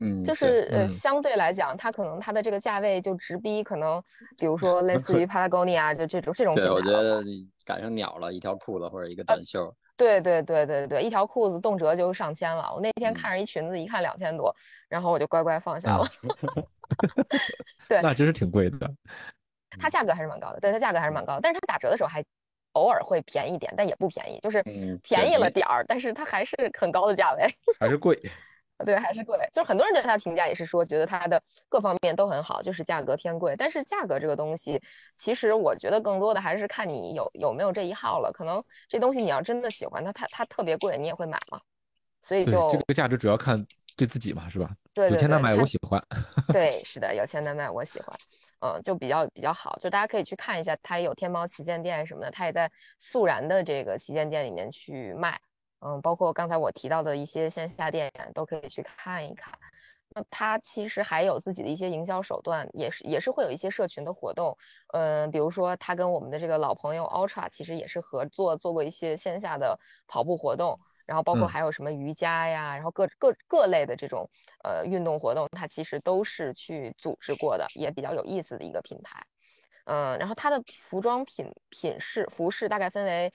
[0.00, 4.02] 嗯，就是呃相对来讲，它可能它的这个价位就直逼可能，
[4.38, 6.54] 比如 说类似于 Patagonia 就这种这种。
[6.54, 9.74] 对，我觉得你赶上鸟了，一条裤子或者一个短袖。
[9.96, 12.72] 对对对对对，一条裤子动辄就上千了。
[12.74, 14.50] 我那天看着一裙子，一看两千多，
[14.88, 16.06] 然后我就乖乖放下了。
[17.86, 18.90] 对，那真是挺贵的。
[19.78, 21.40] 它价格还是蛮高的，对，它价格还是蛮高的。
[21.42, 22.24] 但是它打折的时候还
[22.72, 24.62] 偶尔会便宜点，但也不便宜，就是
[25.02, 27.46] 便宜了点儿，但是它还是很高的价位，
[27.78, 28.18] 还是贵。
[28.84, 29.38] 对，还是贵。
[29.52, 33.54] 就是很多人对它的评价也是说，觉得它的各方面都很好，就是价格偏贵。
[33.56, 34.80] 但是价格这个东西，
[35.16, 38.32] 其实我觉得更多的还是看你有有没有这一号了。
[38.32, 41.60] 可能这东西你要真的喜欢它，它它特别贵，你也会买嘛。
[42.22, 43.64] 所以就这个价值主要看
[43.96, 44.70] 对自己嘛，是吧？
[44.92, 46.02] 对，有钱难买我喜欢。
[46.52, 48.16] 对，是的，有钱难买我喜欢。
[48.62, 55.40] 嗯，就比较比较好，就大家可以去看一下，它也有天猫旗舰店什么的，它也在素然的这个旗舰店里面去卖。
[55.80, 59.52] 嗯，包括刚才我提到的一些线下店都可以去看一看。
[60.12, 64.56] 那它其实还有自己的一些营销手段，也是也是会有一些社群的活动。
[64.92, 74.28] 嗯，比如说它跟我们的这个老朋友 Ultra 其实也是合作做过一些线下的跑步活动，然后包括还有什么瑜伽呀，然后各各各类的这种
[74.64, 79.24] 呃运动活动，它其实都是去组织过的，也比较有意思的一个品牌。
[79.90, 83.32] 嗯，然后它的服装品品饰服饰大概分为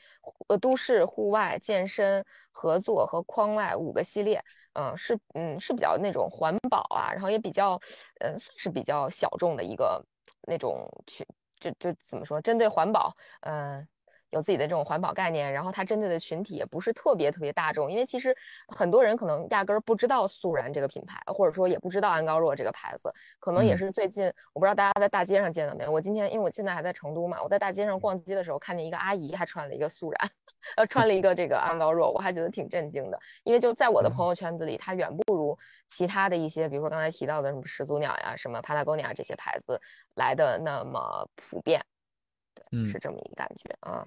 [0.47, 4.41] 呃都市、户外、健身、合作和框外五个系列。
[4.77, 7.79] 嗯，是嗯是比较那种环保啊，然后也比较
[8.19, 10.03] 嗯算是比较小众的一个
[10.47, 11.25] 那种去，
[11.59, 13.87] 就就怎么说，针对环保，嗯，
[14.35, 18.35] 有自己的这种环保概念，然后它针对的群体也不是特别特别大众，因为其实
[18.67, 25.91] 很多人可能压根儿不知道素然这个品牌，或者说也不知道安高若这个牌子，可能也是最近，我不知道大家在大街上见到没有。
[25.91, 30.29] 我今天因为我现在还在成都嘛，我在大街上逛街的时候，看见一个阿姨还穿了一个素然，
[30.75, 39.79] 呃，穿了一个这个安高若，我还觉得挺震惊的，因为就在我的朋友圈子里，它远不如其他的一些，比如说刚才提到的什么始祖鸟呀、什么帕塔哥尼亚这些牌子
[40.15, 41.81] 来的那么普遍。
[42.53, 44.05] 对，是这么一个感觉啊。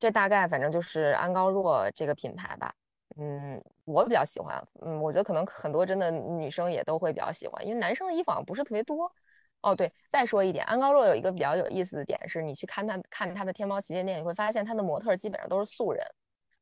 [0.00, 2.74] 这大概反正就是安高若这个品牌吧。
[3.16, 4.60] 嗯，我比较喜欢。
[4.80, 9.12] 嗯，我觉得可能很多真的女生也都会比较喜欢，因为男生的衣服好像不是特别多。
[9.60, 16.02] 哦，对，再说一点，安高若有一个比较有意思的点是，你去看他看他的天猫旗舰店，你会发现他的模特基本上都是素人，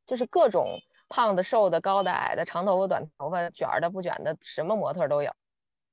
[0.05, 0.77] 就是各种
[1.09, 5.31] 胖的、瘦的、高的、矮的、长头发、短头发、卷的、不卷的，什么模特都有。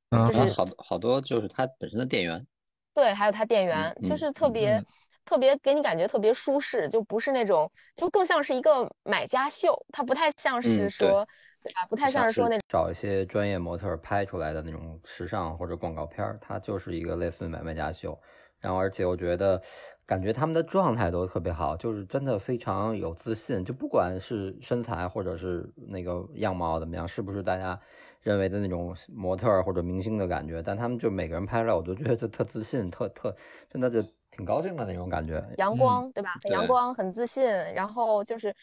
[0.10, 2.48] 嗯，好好多就是他本身的店员。
[2.92, 4.84] 对，还有他店员，就是特别。
[5.26, 11.28] 特别给你感觉特别舒适，就不是那种，就更像是一个买家秀，它不太像是说，
[11.64, 11.86] 对吧？
[11.90, 18.18] 不太像是说那种找一些专业模特拍出来的那种时尚或者广告片儿，它就是一个类似于买卖家秀。
[18.62, 19.62] 然后而且我觉得，
[20.06, 27.80] 感觉他们的状态都特别好，就是真的非常有自信，就不管是身材或者是那个样貌怎么样，是不是大家
[28.22, 33.36] 认为的那种模特或者明星的感觉，但他们就每个人拍出来，我都觉得就特自信，特特
[33.72, 34.08] 真的就。
[34.36, 36.34] 挺高兴的那种感觉，阳光对吧？
[36.44, 37.46] 很阳光，很自信。
[37.74, 38.54] 然后就是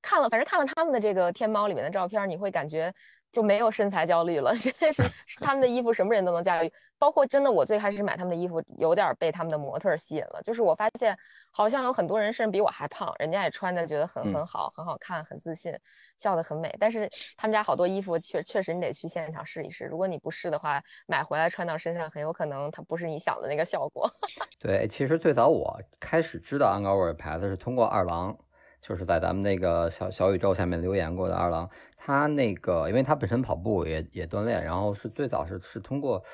[0.00, 2.94] 看了，反正看了他们的这个天猫里面的照片，你会感觉
[3.32, 4.54] 就没有身材焦虑了。
[4.58, 5.02] 真的是
[5.40, 6.72] 他们的衣服，什么人都能驾驭。
[6.98, 10.40] 包括真的，我最开始买他们的衣服，有点被他们的模特吸引了。
[10.42, 11.16] 就是我发现，
[11.50, 15.78] 好像有很多人甚至比我还胖，人家也穿的觉得很很好，很好看，很自信，
[16.16, 16.74] 笑得很美。
[16.80, 19.84] 但是他们家好多衣服，确确实你得去现场试一试。
[19.84, 24.10] 如果你不试的话，买回来穿到身上，很有可能它不是你想的那个效果。
[24.58, 28.34] 对，其实最早我开始知道安高尔牌子是通过二郎，
[28.80, 31.68] 就是在咱们那个小小宇宙下面留言过的二郎。
[31.98, 36.24] 他那个，因为他本身跑步也也锻炼，然后是最早是是通过。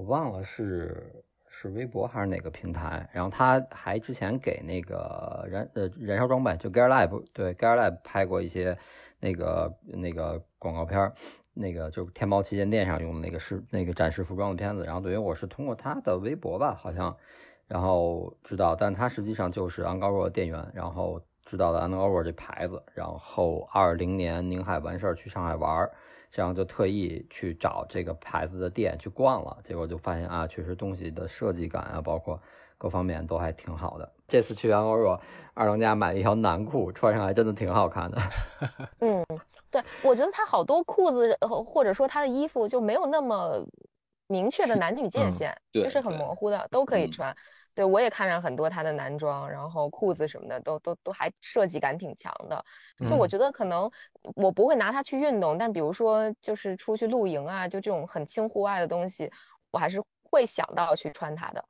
[0.00, 8.78] 我忘了是是微博还是哪个平台，然后他还之前给那个燃呃燃烧装备就 Gear Lab 对 Gear Lab 拍过一些
[9.18, 11.12] 那个那个广告片儿，
[11.52, 17.14] 那个就天猫旗舰店上用的那个是那个展示服装的片子，然后等于我是通过他的微博吧好像，
[17.68, 25.92] 然后知道，但他实际上就是安高若的店员，然后知道了安高若这牌子，然后二零年宁海完事儿去上海玩儿。
[26.32, 32.40] 这样就特意去找这个牌子的店去逛了，结果就发现啊，确实东西的设计感啊，包括
[32.78, 34.12] 各方面都还挺好的。
[34.28, 35.20] 这次去安欧若
[35.54, 38.18] 二当家买了一条男裤，穿上还真的挺好看的。
[39.00, 39.24] 嗯，
[39.70, 43.64] 对，我觉得他好多裤子或者说他的衣服就没有那么
[44.28, 47.36] 明确的男女界限，就是很模糊的，都可以穿。
[47.80, 52.62] 对，我也看上很多他的男装，然后裤子什么的都都都还设计感挺强的。
[53.08, 53.90] 就我觉得可能
[54.34, 59.32] 我不会拿它去运动，但比如说就是出去露营啊，就这种很轻户外的东西，
[59.70, 61.64] 我还是会想到去穿它的。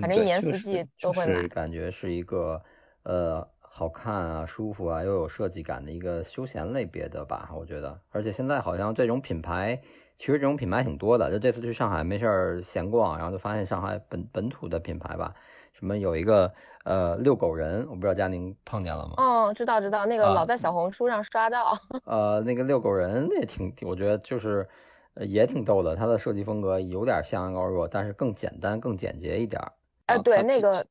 [0.00, 1.48] 反正一年四季都会买。
[1.48, 2.62] 感觉是一个
[3.02, 8.00] 呃好看啊、舒服啊又有设计感的一个休闲类别的吧，我觉得。
[8.10, 9.82] 而且现在好像这种品牌。
[10.22, 15.34] 其实这种品牌挺多的，就这次去上海没事儿闲逛，然后就发现上海本本土的品牌吧，
[15.72, 16.54] 什么有一个
[16.84, 19.14] 呃遛狗人，我不知道佳宁碰见了吗？
[19.16, 21.76] 哦，知道知道，那个老在小红书上刷到。
[22.06, 24.68] 呃，那个遛狗人也挺，我觉得就是
[25.16, 29.60] 也挺逗的，它的设计风格有点像安高若，但是更简单、更简洁一点。
[30.06, 30.86] 哎，对，那个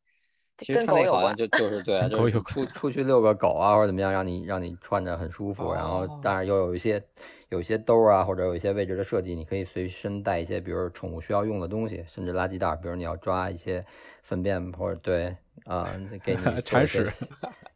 [0.58, 7.02] 其实他那好像就就是对，就是出出去遛个狗啊，或者怎么样，让你让你穿着很舒服，然后但是又有一些。
[7.52, 13.86] 有一些兜啊，或者有一些位置的设计，你可以随身带一些，比如宠物需要用的东西，甚至垃圾袋，比如你要抓一些
[14.24, 15.36] 粪便或者对
[15.66, 15.86] 啊，
[16.24, 17.12] 给你铲屎，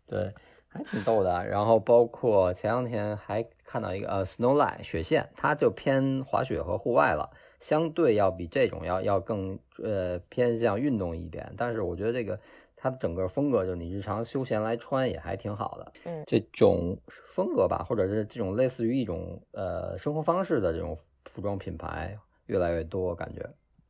[0.07, 0.33] 对，
[0.69, 1.45] 还挺逗的。
[1.45, 11.53] 然后包括前两天还看到一个呃，Snowline 雪线，它就偏滑雪和户外了，相对要比这种要要更呃偏向运动一点。
[11.57, 12.39] 但是我觉得这个
[12.85, 15.93] 它的整个风格，就是你日常休闲来穿也还挺好的。
[16.03, 16.95] 嗯，这种。
[17.33, 23.41] 风格吧，或者是这种类似于一种呃生活方式的这种服装品牌越来越多，感觉。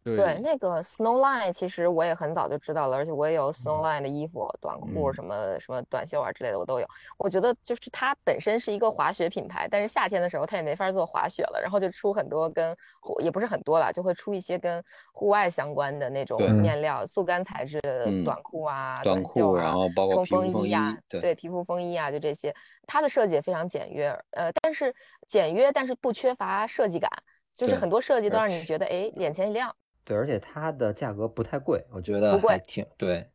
[0.06, 6.88] 对，那个 Snowline 其实我也很早就知道了，而且我也有 Snowline 的衣服、短裤什么什么短袖啊之类的，我都有。
[7.18, 12.78] 我觉得就是它本身是一个滑雪品牌，但是夏天的时候它也没法做滑雪了，然后就出很多跟
[13.20, 22.54] 也不是很多了，就会出一些跟户外相关的那种面料、速干材质的短裤啊、短裤，然后包括冲锋衣呀，对皮肤风衣啊，就这些。
[22.86, 24.94] 它的设计也非常简约，呃，但是
[25.28, 27.10] 简约但是不缺乏设计感，
[27.56, 29.76] 就是很多设计都让你觉得哎眼前一亮。
[30.06, 33.28] 对，而且它的价格不太贵，我觉得不贵，挺对，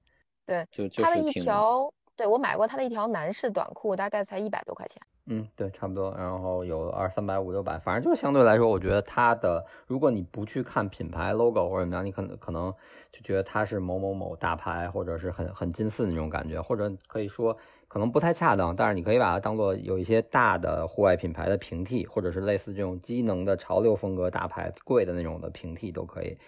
[0.47, 5.03] 对，就它的一条，对我买过它的一条男士短裤，大概才一百多块钱。
[5.27, 6.13] 嗯，对，差不多。
[6.19, 12.75] 然后有二三百五六百，反正就是相对来说，我觉得它的，如果你不去看品牌 logo 或者怎么样，你可能可能
[13.13, 17.57] 就觉得它是某某某大牌，或者是很很近似那种感觉，或者可以说
[17.87, 26.39] 可能不太恰当，但是你可以把它当做有一些大的户外品牌的平替，或者是类似这种机能的潮流风格大牌贵的那种的平替都可以，确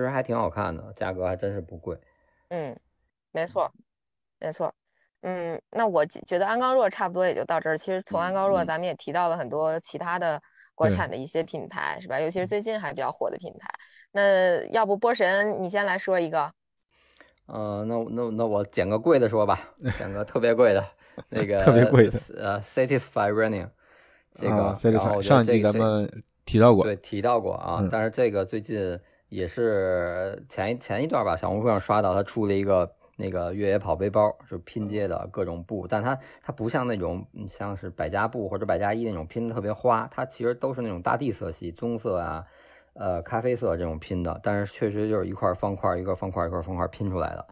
[0.00, 1.96] 实还挺好看的，价格还真是不贵。
[2.48, 2.76] 嗯，
[3.32, 3.70] 没错，
[4.38, 4.74] 没错。
[5.22, 7.76] 嗯，那我觉得安高若差不多也就到这儿。
[7.76, 10.40] 其实从安高若，咱们也提到了很多其他的
[10.74, 12.18] 国产的一些品牌，是吧？
[12.18, 13.68] 尤其是最近还比较火的品牌。
[14.12, 16.50] 那要不波神，你先来说一个。
[17.46, 20.84] 呃，那那那我捡个贵的说吧，捡个特别贵的，
[21.28, 23.68] 那个特别贵的，呃，Satisfy Running，
[24.36, 24.74] 这个
[25.20, 27.86] 上一季咱们提到过，对，提到过啊。
[27.92, 28.98] 但是这个最近
[29.30, 32.92] 也是前一前一段吧，小红书上刷到，他出了一个。
[33.22, 42.46] 那个越野跑背包就拼接的各种布，但它它不像那种像是百家布或者百家衣那种拼的特别花，它其实都是那种大地色系，棕色啊，
[42.94, 47.46] 呃咖啡色这种拼的，但是确实就是一块方块一个方块一块方块拼出来的，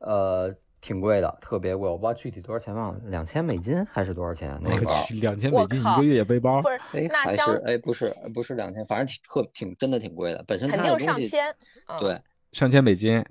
[0.00, 4.58] 呃挺贵的，特别贵，我不知道具体多少钱忘了，两千美金还是多少钱？
[4.62, 4.86] 那个
[5.20, 11.54] 两千美金一个月也背包，不是哎还是哎不是不是两千，反正挺特挺真的挺贵的，本身肯定上千，
[11.98, 12.20] 对
[12.52, 13.24] 上千美金。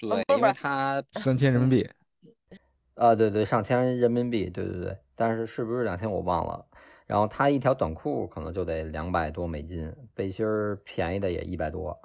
[0.00, 1.90] 对，因为它三千人民币，
[2.94, 6.64] 啊，对对，上千人民币，对对对，但是是不是两千我忘了。
[7.04, 11.98] 然后它一条短裤可能就得两百多美金，背心儿便宜的也一百多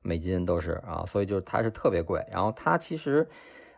[0.00, 2.24] 美金都是啊，所以就是它是特别贵。
[2.30, 3.28] 然后它其实，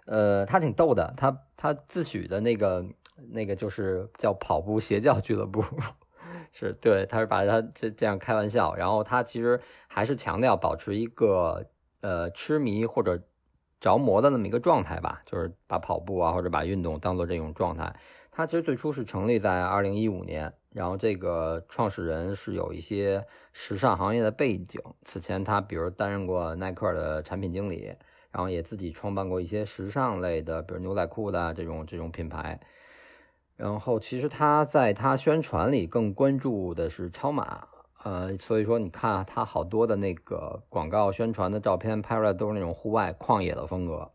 [0.07, 2.85] 呃，他挺逗的，他他自诩的那个
[3.31, 5.62] 那个就是叫跑步邪教俱乐部，
[6.53, 8.75] 是对，他是把他这这样开玩笑。
[8.75, 11.66] 然后他其实还是强调保持一个
[12.01, 13.23] 呃痴迷或者。
[13.79, 17.95] 着魔的那么一个状态吧，就是把跑步啊或者把运动当做这种状态。
[18.33, 27.95] 他其实最初是成立在二零一五年，然后这个创始人是有一些时尚行业的背景，此前他比如担任过耐克的产品经理，
[28.37, 32.61] 然后也自己创办过一些时尚类的，比如牛仔裤的这种这种品牌。
[33.57, 37.66] 然后其实他在他宣传里更关注的是超马。
[38.03, 44.11] 呃，所以说你看他好多的那个广告宣传的照片拍出来都是那种户外旷野的风格，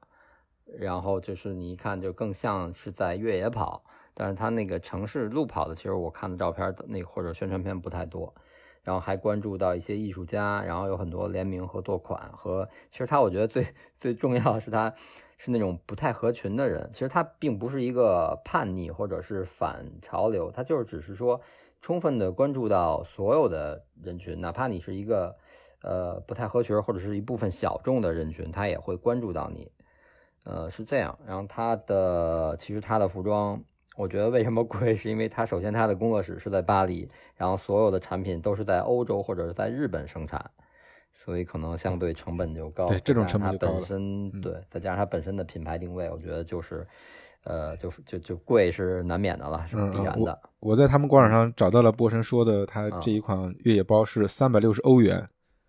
[0.77, 8.35] 然后就是你一看就更像是在越野跑，但是他那个城市路跑的，其实我看的照片那或者宣传片不太多，
[8.83, 13.67] 然后还关注到一些艺术家，然后有很多联名合作款和，其实他我觉得最
[13.99, 14.93] 最重要的是他
[15.37, 21.41] 是那种不太合群的人，其实他并不是一个叛逆或者是反潮流，他就是只是说。
[21.83, 25.35] 充分的关注到所有的人群，哪怕你是一个
[25.81, 29.71] 呃不太合群或者是一部分小众的人群，他也会关注到你，
[30.43, 31.17] 呃是这样。
[31.25, 33.63] 然后他的其实他的服装，
[33.95, 40.49] 我觉得为什么贵，是因为它首先它的工作室是在巴黎，然后所有的产品都是在欧洲或者是在日本生产，
[41.13, 42.85] 所以可能相对成本就高。
[42.85, 46.87] 对，这种成本就高本身对，再加上它本身的品牌定位，我觉得就是。
[47.43, 50.39] 呃，就就就贵是难免的了，是必然的。
[50.59, 55.27] 我在他们官网上找到了波神说的，他这一款越野包是三百六十欧元。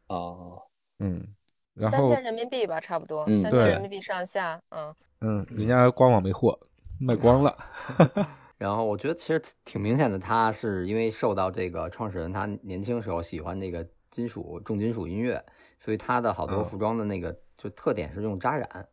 [0.09, 0.61] 哦，
[0.99, 1.27] 嗯，
[1.73, 4.61] 然后三千人民币吧，差不多，三千人民币上下。
[4.69, 6.59] 嗯嗯，人家官网没货，
[6.99, 7.57] 卖光了。
[8.59, 15.45] 然后我觉得其实挺明显的，他是因为受到这个创始人他年轻时候喜欢那个金属重金属音乐，
[15.81, 18.87] 所以他的好多服装的那个就特点是用扎染。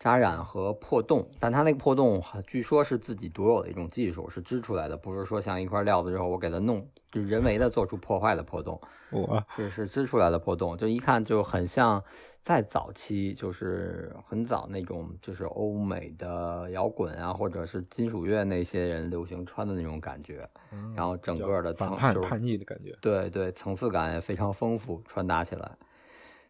[0.00, 8.80] 扎染和破洞，但它那个破洞据说是自己独有的一种技术，是织出来的，不是说像一块料子之后我给它弄，就人为的做出破坏的破洞。
[9.12, 12.02] 我是是织出来的破洞，就一看就很像
[12.42, 20.48] 在早期，就是很早那种，就是欧美的摇滚啊，或者是金属乐那些人流行穿的那种感觉。
[20.96, 25.76] 然后整个的层叛叛逆的感觉，对对，层次感也非常丰富，穿搭起来。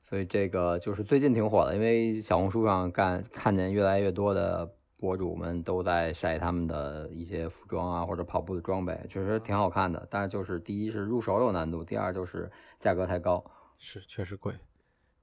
[0.09, 4.71] 所以这个就是最近挺火的，因为小红书上干看见越来越多的
[5.03, 10.07] 博主们都在晒他们的一些服装啊或者跑步的装备，确实挺好看的。
[10.09, 12.49] 但是就是第一是入手有难度，第二就是
[12.79, 13.45] 价格太高，
[13.79, 14.55] 是确实贵。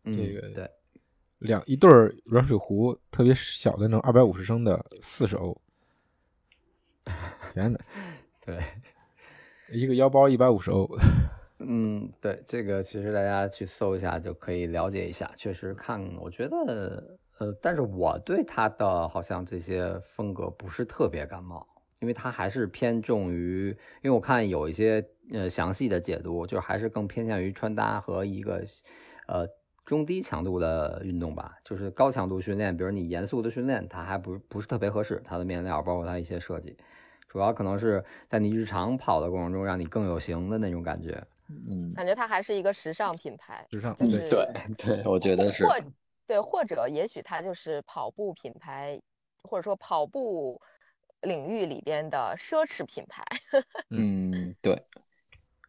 [0.04, 0.70] 这个对，
[1.38, 1.90] 两一对
[2.26, 5.58] 软水壶特别小的那种二百五十升的四十欧，
[7.50, 7.80] 天哪！
[8.46, 8.62] 对，
[9.72, 10.86] 一个腰包一百五十欧。
[11.60, 15.32] 嗯，对，这个其实大家去搜一下就可以了解一下。
[15.38, 21.66] 确实看，我觉得，呃，但是我对他的好像这些风格不是特别感冒，
[22.00, 23.70] 因为他还是偏重于，
[24.02, 28.62] 因为我看有一些呃详细的解读，就还是更偏向于穿搭和一个
[29.26, 29.48] 呃
[29.86, 36.76] 中低强度的运动吧，就是高强度训练，比如你严肃的训练，它还不不是特别合适，它的面料包括它一些设计，
[37.30, 41.26] 主要可能是在你日常跑的过程中让你更有型的那种感觉。
[41.48, 44.46] 嗯，感觉它还是一个时尚品牌，时尚就是对
[44.78, 45.66] 对，我觉得是。
[46.30, 49.02] 或对，或者也许它就是跑步品牌，
[49.44, 50.62] 或者说跑步
[51.22, 53.24] 领域里边的奢侈品牌。
[53.90, 54.80] 嗯，对。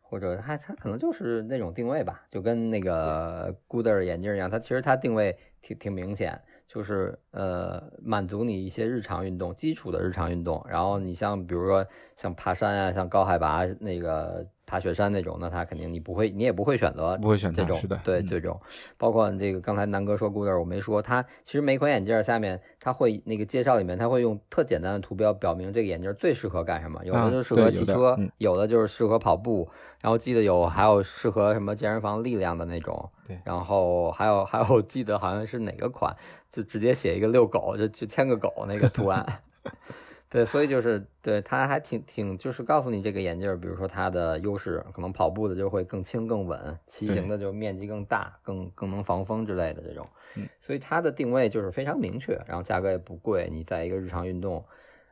[0.03, 6.39] 或者它它可能就是那种定位吧，就跟那个 Gooder 眼镜一样，它其实它定位挺挺明显，
[6.69, 11.87] 就是呃满足你一些日常运动基础的日常运动，然后你像比如说
[12.17, 14.47] 像爬山啊，像高海拔那个。
[14.71, 18.61] 爬雪山那种，那他肯定你不会，你也不会选择，不会选这种，是的，对这种，
[18.97, 29.69] 包括这个刚才南哥说 Gooder，我没说，他其实每款眼镜下面他会那个介绍里面他会用特简单的图标表明这个眼镜最适合干什么，有的就适合骑车，有的就是适合跑步，
[30.01, 36.15] 然后记得有还有适合什么健身房力量的那种，对，然后还有还有记得好像是哪个款，
[36.53, 39.27] 就直接写一个遛狗，就就牵个狗那个图案。
[40.31, 50.07] 对，所以就是对，它还挺挺，就是告诉你这个眼镜，比如说它的优势，可能跑步的就会更轻更稳，骑行的就面积更大，更更能防风之类的这种。
[50.37, 54.65] 嗯，所以它的定位就是非常明确，然后价格也不贵，你在一个日常运动，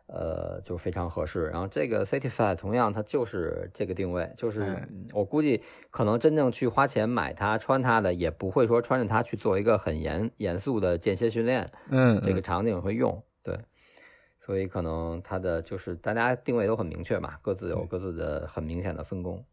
[0.07, 1.47] 呃，就非常合适。
[1.49, 13.28] 然后这个 Cityfly 同样它就是这个定位，就是我估计可能真正去花钱买它穿它的，也不会说穿着它去做一个很严严肃的间歇训练，嗯，这个场景会用，对。
[14.49, 19.45] 所以可能它的就是大家定位都很明确嘛，各自有各自的很明显的分工。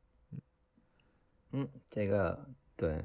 [1.52, 2.40] 嗯，这个
[2.78, 3.04] 对，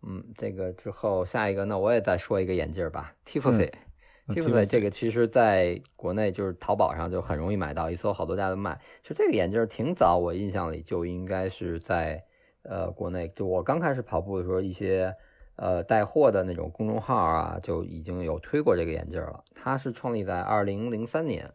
[0.00, 8.80] 嗯，这个之后下一个，那我也再说一个眼镜吧，Tiffany，Tiffany 这个其实在国内就是淘宝上就很容易买到，一搜好多家都卖。
[9.02, 12.24] 就这个眼镜挺早，我印象里就应该是在
[12.62, 15.14] 呃国内，就我刚开始跑步的时候一些。
[15.58, 19.42] 呃，带货的那种公众号啊，就已经有推过这个眼镜了。
[19.56, 21.52] 它是创立在二零零三年，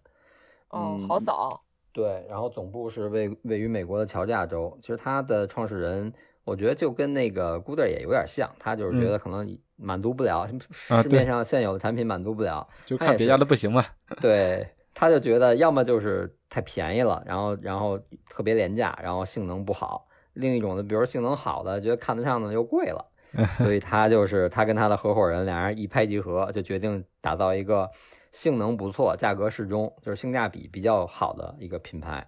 [0.68, 1.62] 哦，好早。
[1.94, 4.78] 对，然后总部是位位于美国的乔治亚州。
[4.82, 6.12] 其实它的创始人，
[6.44, 10.46] 我觉得就跟那个 Gooder 也有点像，他就是觉得可能满足不了
[11.02, 13.86] 市面上现有的产品满足不了，就看别家的不行嘛。
[14.20, 17.98] 对，他就觉得要么就是太便宜了，然后然后
[18.30, 23.13] 特别廉价，然后性能不好；另一种的，比如性能好的，觉得看得上的又贵了。
[23.58, 27.90] 所以他就是他跟他的合伙人俩人一拍即合，就决定打造一个
[28.32, 32.28] 性能不错、价格适中，就是性价比比较好的一个品牌。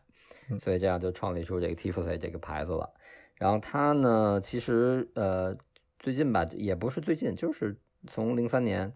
[0.61, 2.89] 所以这样就创立出这个 Tiffany 这个牌子了。
[3.35, 5.55] 然后他呢，其实呃
[5.99, 7.77] 最近吧，也不是最近，就是
[8.07, 8.93] 从零三年，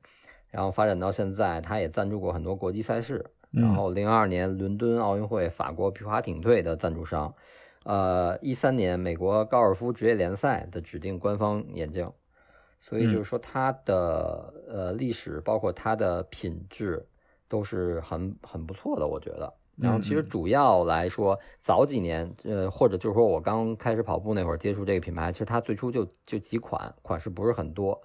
[0.50, 3.32] 然后发展到现在，他也赞助过很多国际赛事。
[3.52, 7.34] 然后零二年伦敦奥运会法国皮划艇队的赞助商。
[7.90, 12.12] 呃，一三年美国高尔夫职业联赛的指定官方眼镜，
[12.80, 17.08] 所以就是说它的呃历史，包括它的品质
[17.48, 19.52] 都是很很不错的，我觉得。
[19.76, 28.00] 然后其实主要来说，早几年呃或者就是说我刚开始跑步那会儿接触这个品牌，其实它最初就就几款，款式不是很多。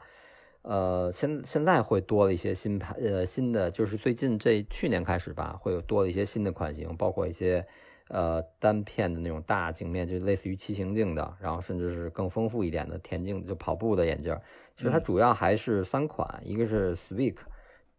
[0.62, 7.66] 呃，现现在会多了一些新牌呃新的，就是最近这去年开始吧，会有多了一些新的款型，包括一些。
[8.08, 14.38] 呃，单片的那种大镜面，就类似于骑行镜的，然后甚至是更丰富一点的田径，就跑步的眼镜。
[14.76, 17.36] 其实它主要还是三款，一个是 Svick，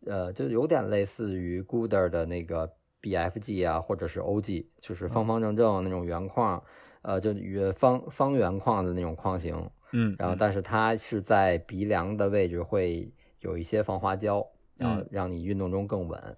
[0.06, 6.64] 呃，就有点类似于 Gooder 的那个 BFG 啊，或者是 OG，就是方方正正那种圆框，
[7.02, 9.70] 呃，就圆方方圆框的那种框型。
[9.92, 14.46] 嗯，然后但是它是在鼻梁的位置会有一些防滑胶，
[14.78, 16.38] 然后让你运动中更稳。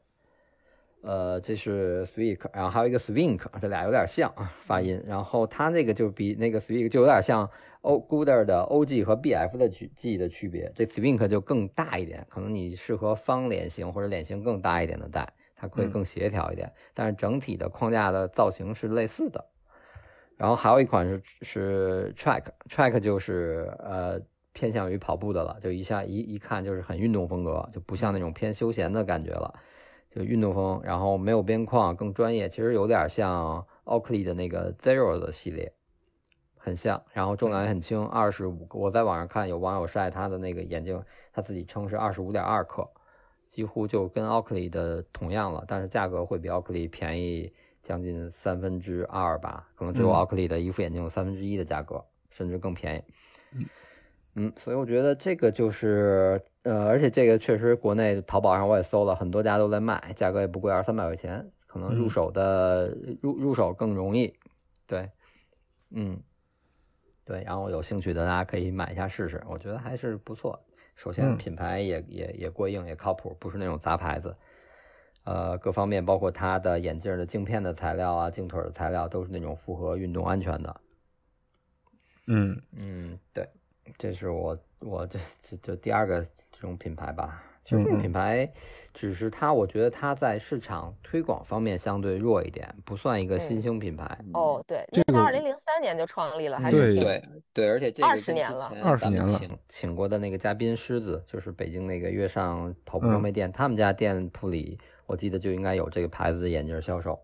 [1.01, 5.01] 呃，这是 Swick，然后还有一个 Swink，这俩有点像啊发音。
[5.07, 7.49] 然后它那个就比那个 Swick 就有点像
[7.81, 10.71] O Gooder 的 OG 和 BF 的 G 的区别。
[10.75, 16.73] 这 Swink 就更大一点，可能你适合方脸型或者脸型更大一点的戴，它会更协调一点。
[16.93, 19.45] 但是整体的框架的造型是类似的。
[20.35, 24.19] 然后还有一款是是 Track，Track 就是呃
[24.53, 29.59] 偏向于跑步的了，就一下一一看就是很运动风格，就不像那种偏休闲的感觉了。
[30.18, 35.72] 就运动风，然后没有边框，更专业，其实有点像奥克利的那个 Zero 的系列，
[36.55, 38.80] 很像，然后重量也很轻，二十五个。
[38.80, 42.89] 我在网上看有网友晒他的那个眼镜，他自己称是二十五点二克，
[43.51, 47.53] 几乎就跟奥克利的同样了，但是价格会比奥克利便宜
[47.84, 53.68] 将近三分之二吧，可能只有奥克利的一副眼镜有三分之一的价格，甚至更便宜。
[54.34, 64.34] 嗯，所以我觉得这个就是，呃，而且这个确实国内淘宝上我也搜了很多家都在卖，价格也不贵，二三百块钱，可能入手的入入手更容易。
[64.86, 65.09] 对，
[65.91, 66.22] 嗯，
[67.24, 70.59] 对，然后有兴趣的大家可以买一下试试，我觉得还是不错。
[70.97, 74.36] 首先品牌也也也过硬，也靠谱，不是那种杂牌子。
[75.24, 80.82] 呃，各方面包括它的眼镜的镜片的材料啊，镜腿的材料都是那种符合运动安全的。
[82.26, 83.47] 嗯嗯，对，
[83.97, 86.28] 这是我我这这这第二个
[86.60, 87.43] 这种品牌吧。
[87.64, 88.49] 其实这个品牌
[88.93, 94.18] 只是它，我觉得它在市场推广方面相对弱一点，不算一个新兴品牌。
[94.34, 97.22] 哦，对，因为二零零三年就创立了，还是对对
[97.53, 99.38] 对，而且这个二十年了，二十年了。
[99.38, 107.20] 请请过的那个嘉宾狮子，就是北京那个月上跑步装备店，他们家店铺里，我记得就应该有这个牌子的眼镜销售。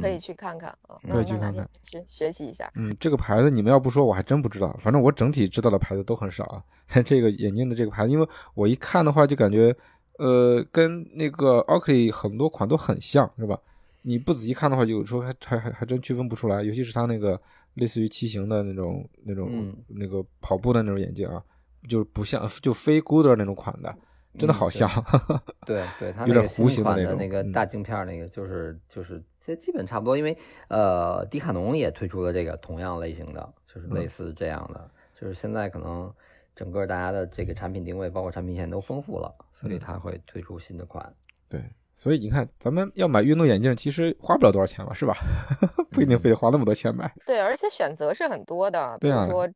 [0.00, 2.70] 可以去看看啊，可以去看看，学学习一下。
[2.74, 4.72] 嗯，这个牌子你们要不说，我还真不知道。
[4.80, 6.62] 反正我整体知道的牌子都很少啊。
[6.92, 9.74] 但 这个眼镜的这个牌子，因为我一看的话，就感觉，
[10.18, 13.58] 呃，跟那个 Oakley 很多款都很像，是吧？
[14.02, 16.62] 你不仔细看的话，有时候还还还还真区分不出来。
[16.62, 17.38] 尤其是它那个
[17.74, 21.42] 类似于骑行的那种那种那个跑步的那种眼镜啊，
[21.88, 23.94] 就是不像就非 Gooder 那种款的，
[24.38, 24.88] 真的好像。
[25.66, 29.22] 对对，它有点弧形的那种那个大镜片，那个就是就是。
[29.48, 30.36] 这基本差不多，因为
[30.68, 36.12] 呃，迪卡侬也推出了这个同样类型的，就是类似这样的，就是现在可能
[36.54, 41.10] 整个大家的这个产品定位，包括产品线都丰富了，所以它会推出新的款。
[41.48, 41.62] 对，
[41.96, 45.14] 所以你看，咱们要买运动眼镜，其实花不了多少钱嘛，是吧？
[45.92, 47.10] 不一定非得花那么多钱买。
[47.24, 49.48] 对，而且选择是很多的，比如说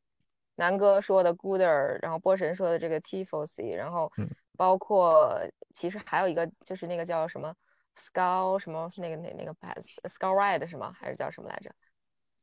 [0.56, 4.10] 南哥说的 Gooder，然后波神说的这个 Tifosi，然后
[4.56, 5.38] 包括
[5.74, 7.54] 其实还有一个就是那个叫什么。
[7.96, 10.94] Scout 什么那个那那个牌子，Scout Ride 是吗？
[10.98, 11.70] 还是叫什么来着？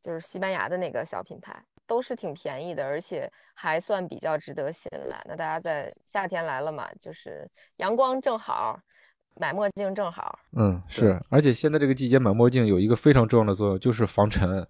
[0.02, 5.22] 就是西班牙的那个小品牌，都是挺便宜的，而且还算比较值得信赖。
[5.28, 7.46] 那大家在夏天来了嘛，就是
[7.78, 8.80] 阳光正好，
[9.36, 10.40] 买墨镜正好。
[10.56, 11.20] 嗯，是。
[11.30, 14.66] 而且现在这个季节买墨镜有一个非常重要的作用，就是防尘。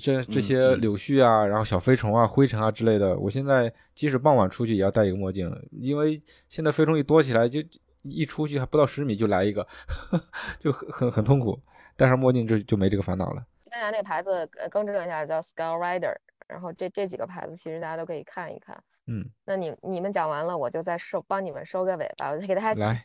[0.00, 7.60] 这这些柳絮啊，然后小飞虫啊、灰尘啊之类的，我现在即使傍晚出去也要戴一个墨镜，因为现在飞虫一多起来就。
[8.02, 9.66] 一出去还不到十米就来一个，
[10.58, 11.60] 就很很很痛苦。
[11.96, 13.44] 戴上墨镜就就没这个烦恼了。
[13.60, 16.14] 西班牙那个牌子更正一下，叫 Scout Rider。
[16.46, 18.82] 然后这这几个牌子其实大家都可以看一看。
[19.06, 23.02] 嗯，那你你们讲完了，我就再收帮你们收个尾吧，我再给大家来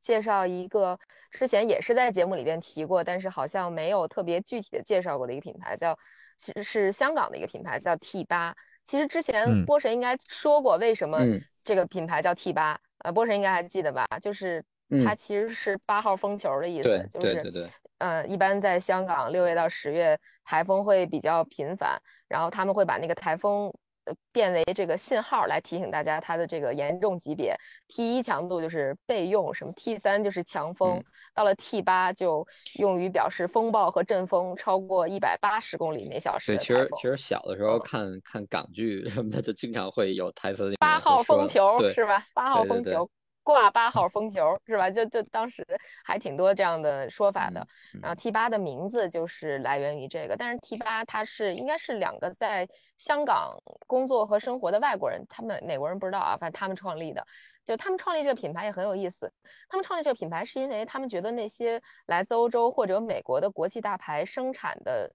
[0.00, 0.98] 介绍一个
[1.30, 5.98] 之前也是在节目里边提过，但是好像没有特别具体的介绍过的一个品牌，叫
[6.38, 8.54] 其实是香港的一个品牌，叫 T 八。
[8.88, 11.18] 其实之前波神应该说过为什么
[11.62, 12.80] 这个品牌叫 T 八。
[13.00, 14.06] 呃，波神应该还记得吧？
[14.22, 14.64] 就是
[15.04, 17.70] 它其实是八号风球的意思，就是对对对。
[17.98, 23.70] 嗯，一般在香港六月到十月台风会比较频繁，然后他们会把那个台风
[24.32, 27.56] 变为这个信号来提醒大家它的这个严重级别。
[27.88, 31.02] T 一强度就是备用，什么 T 三就是强风，
[31.34, 32.46] 到了 T 八就
[32.78, 36.52] 用于表示风暴和阵风超过一百八十公里每小时。
[36.52, 42.24] 对，其实其实小的时候看看港剧什么的，就经常会有台词里八号风球是吧？
[42.34, 43.08] 八号风球。
[43.48, 44.90] 挂八号风球是吧？
[44.90, 45.66] 就就当时
[46.04, 47.66] 还挺多这样的说法的。
[48.02, 52.68] 然后 T 八的名字就是来源于这个，但是 T 八它是应该是两个在
[52.98, 56.36] 香港工作和生活的外国人，他们美国人不知道啊？
[56.36, 57.26] 反正他们创立的，
[57.64, 59.32] 就他们创立这个品牌也很有意思。
[59.70, 65.10] 他们创立这个品牌是因为他们觉得那些来自欧洲或者美国的国际大牌生产的。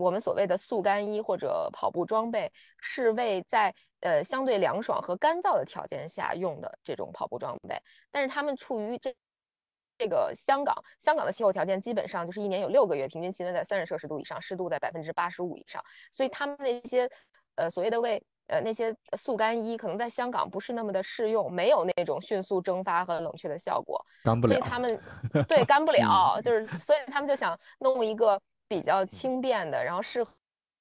[0.00, 7.78] 我们所谓的速干衣或者跑步装备，是为在呃相对凉爽和干燥的条件下用的这种跑步装备。
[8.10, 9.14] 但是他们处于这
[9.98, 15.84] 这个香港，香港的气候条件基本上就是一年有六个月，平均气温在三十摄氏度以上，湿度在百分之八十五以上。
[16.10, 17.06] 所以他们那些
[17.56, 24.54] 呃所谓的为呃那些速干衣，可能在香港不是那么的适用，没有那种迅速蒸发和冷却的效果， 干不了。
[24.54, 28.40] 所以他们对干不了，就是所以他们就想弄一个。
[28.70, 30.24] 比较轻便的，然后适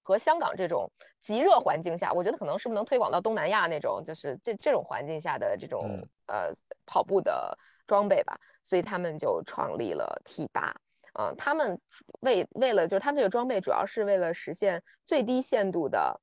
[0.03, 0.87] 合香港这种
[1.23, 5.79] 极热环境下，我觉得可能是不是能推广到东南亚那种，就是这这种环境下的这种
[6.27, 6.53] 呃
[6.85, 8.39] 跑步的装备吧。
[8.63, 10.71] 所以他们就创立了 T 八，
[11.19, 11.81] 嗯，他们
[12.19, 16.21] 为为了就是他们这个装备主要是为了实现最低限度的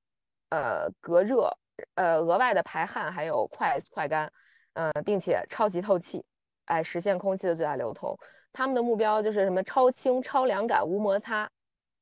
[0.51, 1.51] 呃隔热，
[1.97, 4.33] 呃额外的排汗还有快快干，
[4.75, 6.25] 嗯，并且超级透气，
[6.67, 8.17] 哎，实现空气的最大流通。
[8.53, 11.51] 他们的目标就是什么超轻、超凉感、无摩擦。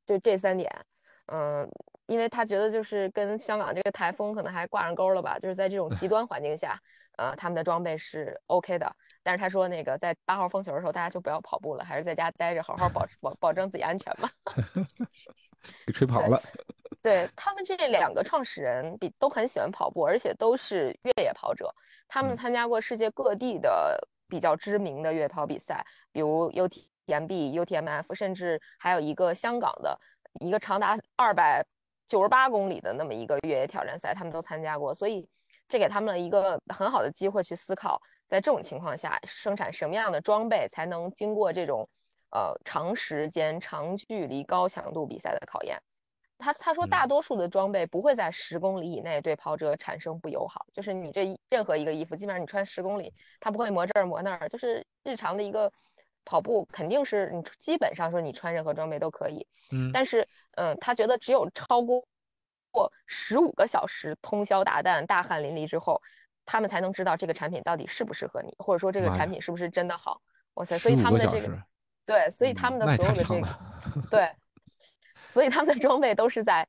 [0.06, 0.70] 就这三点，
[1.26, 1.68] 嗯，
[2.06, 6.78] 因为他觉得就是跟香港这个台风可能还挂上钩了吧，就是在这种极 端环境下，
[7.16, 8.94] 呃，他们的装备是 OK 的。
[9.22, 14.28] 但是他说那个在八号风球的时候，大家就不要跑步了，还是在家待着，好好保 保保证自己安全吧。
[15.86, 16.38] 给吹跑了。
[17.00, 21.74] 对他们这两个创始人比都很喜欢跑步，而且都是越野跑者。
[22.06, 23.98] 他们参加过世界各地的
[24.28, 26.84] 比较知名的越野跑比赛，比如 UT。
[27.06, 29.98] UTMB、UTMF，甚至还有一个香港的
[30.40, 31.64] 一个长达二百
[32.08, 35.26] 九十八公里的那么一个越野挑战赛，他们都参加过，所以
[35.68, 41.88] 这给他们一个很好的机会去思考，在这种情况下生产什么样的装备才能经过这种
[42.30, 45.78] 呃长时间、长距离、高强度比赛的考验。
[46.36, 55.72] 他他说，大多数的装备不会在十公里以内对跑者产生不友好，就是你这任何一个衣服，基本上你穿十公里，它不会磨这儿磨那儿，就是日常的一个
[56.24, 62.04] 跑步肯定是你基本上说你穿任何装备都可以，嗯，但是嗯，他觉得只有超过
[62.70, 66.00] 过十五个小时通宵达旦、大汗淋漓之后，
[66.44, 70.20] 他们才能知道这个产品到底适不适合你，或者说这个产品是不是真的好。
[70.54, 71.58] 哇塞，所以他们的这个
[72.06, 73.48] 对，所以他们的所有的这个
[74.10, 74.30] 对。
[75.30, 76.68] 所以他们的装备都是在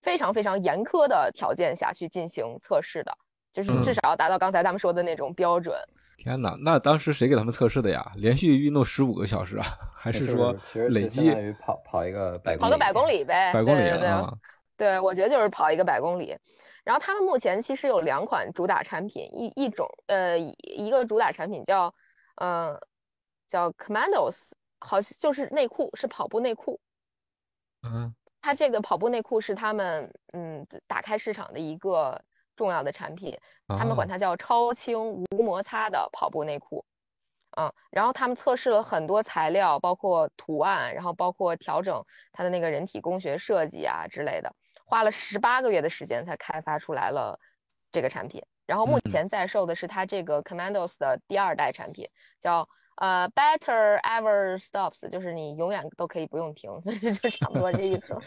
[0.00, 3.14] 非常非常严苛的条件下去进行测试的，
[3.52, 5.76] 就是至少要达到刚才他们说的那种标准。
[6.18, 8.12] 天哪，那当时谁给他们测试的呀？
[8.14, 9.64] 连续运动十五个小时啊？
[9.94, 10.54] 还是说
[10.90, 13.52] 累积于跑跑一个百跑个百公里呗？
[13.52, 14.32] 百公里啊？
[14.76, 16.36] 对，我觉得就是跑一个百公里。
[16.84, 21.92] 然后他们目前其实有两款主打产品，一一种呃一个主打产品叫
[22.36, 22.78] 呃
[23.48, 24.50] 叫 Commandos，
[24.80, 26.80] 好像就是内裤，是跑步内裤。
[27.84, 32.20] 嗯，它这个跑步内裤是他们嗯打开市场的一个
[32.62, 33.36] 重要的产品，
[33.66, 36.84] 他们管它叫超轻无摩擦的跑步内裤，
[37.56, 42.00] 嗯，然后他们测试了很多材料，包括图案，然后包括调整
[42.30, 44.54] 它的那个人体工学设计啊之类的，
[44.84, 47.36] 花了十八个月的时间才开发出来了
[47.90, 52.08] 这个产品，然后目前在售的是它这个 Commandos 的第二代产品，
[52.38, 52.68] 叫。
[52.96, 56.70] 呃，better ever stops，就是你永远都可以不用停，
[57.22, 58.20] 就差不多这意思了。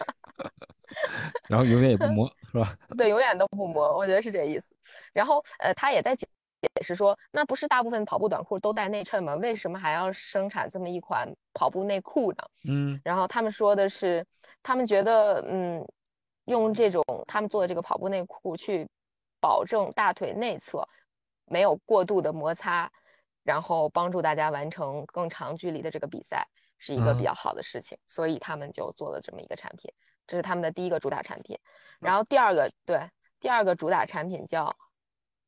[1.47, 2.78] 然后永远也不磨，是吧？
[2.97, 4.66] 对，永远都不磨，我觉得是这意思。
[5.14, 6.28] 然后，呃，他也在解
[6.82, 9.36] 释说，那不是大部分跑步短裤都带内衬吗？
[9.36, 12.38] 为什么还要生产这么一款跑步内裤呢？
[12.68, 12.99] 嗯。
[13.03, 14.26] 然后他们说的是，
[14.64, 15.86] 他们觉得，嗯，
[16.45, 18.88] 用这种他们做的这个跑步内裤去
[19.39, 20.88] 保证大腿内侧
[21.45, 22.91] 没有过度的摩擦。
[23.43, 26.47] 然后帮助大家完成更长距离的这个比赛
[26.80, 29.88] 是一个比较好的事情，所以他们就做了这么一个产品，
[30.28, 31.57] 这是他们的第一个主打产品。
[31.99, 33.09] 然后第二个，对，
[33.39, 34.76] 第二个主打产品叫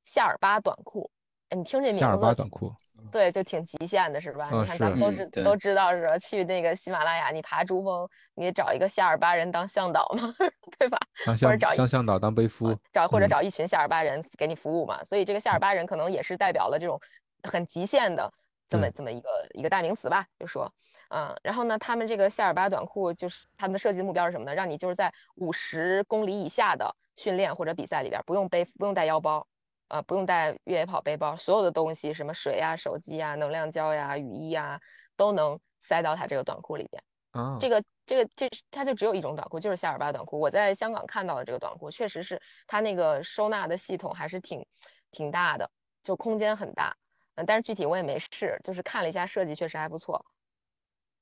[0.03, 1.09] 夏尔巴短裤。
[1.49, 2.73] 哎，你听这名字，夏尔巴短裤，
[3.11, 4.49] 对，就挺极限的，是吧？
[4.51, 10.33] 你看咱们都知都知道是去那个喜马拉雅，你爬珠峰，你找一个夏尔巴人当向导嘛，
[10.77, 10.97] 对吧？
[11.25, 15.03] 或者找向向导当背夫，找或者找一群夏尔巴人给你服务嘛。
[15.03, 16.99] 所以这个夏尔巴人可能也是代表了这种。
[17.43, 18.29] 很极限的
[18.67, 20.69] 这么这么一个一个代名词吧，就说，
[21.09, 24.53] 嗯，然后呢，他们这个夏尔巴短裤就是他们的设计目标是什么呢？
[24.53, 29.45] 让你就是在五十公里以下的训练或者比赛里边，不用背不用带腰包，
[29.89, 34.79] 呃，不用带越野跑背包，所有的东西，什么水呀、手机呀、能量胶呀、雨衣呀，
[35.15, 37.01] 都能塞到它这个短裤里边。
[37.31, 40.39] 啊，这个这个这它就只有一种短裤，就是夏尔巴短裤。
[40.39, 44.65] 我在香港看到的这个短裤，确实是它那个收纳的系统还是挺
[45.11, 45.69] 挺大的，
[46.03, 46.95] 就空间很大。
[47.35, 50.23] 嗯，但是具体我也没试，就是看了一下设计，确实还不错。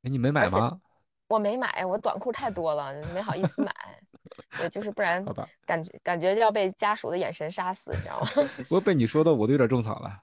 [0.06, 0.80] 哎，你没买吗？
[1.28, 3.74] 我没买，我短裤太多了，没好意思买。
[4.58, 5.26] 对，就是不然，
[5.66, 8.28] 感觉感觉要被家属的眼神杀死，你知道吗？
[8.70, 10.22] 我被你说的，我都有点种草了。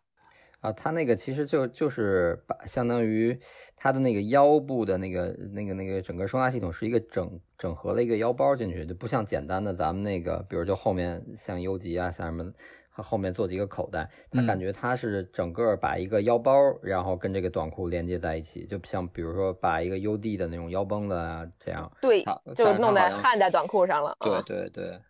[0.60, 3.36] 啊，他那个其实就就是把相当于
[3.74, 12.52] 他的那个腰部的那个那个那个整个收纳系统是一个整整合了一个腰包进去，就不像简单的咱们那个，比如就后面像优吉啊，像什么。
[12.94, 21.90] 它后面做几个口袋，他感觉它是整个把一个腰包，然后跟这个短裤连接在一起，就像比如说把一个 UD 的那种腰绷子啊这样。
[22.02, 22.22] 对，
[22.54, 24.14] 就弄在焊在短裤上了。
[24.20, 25.00] 对对对，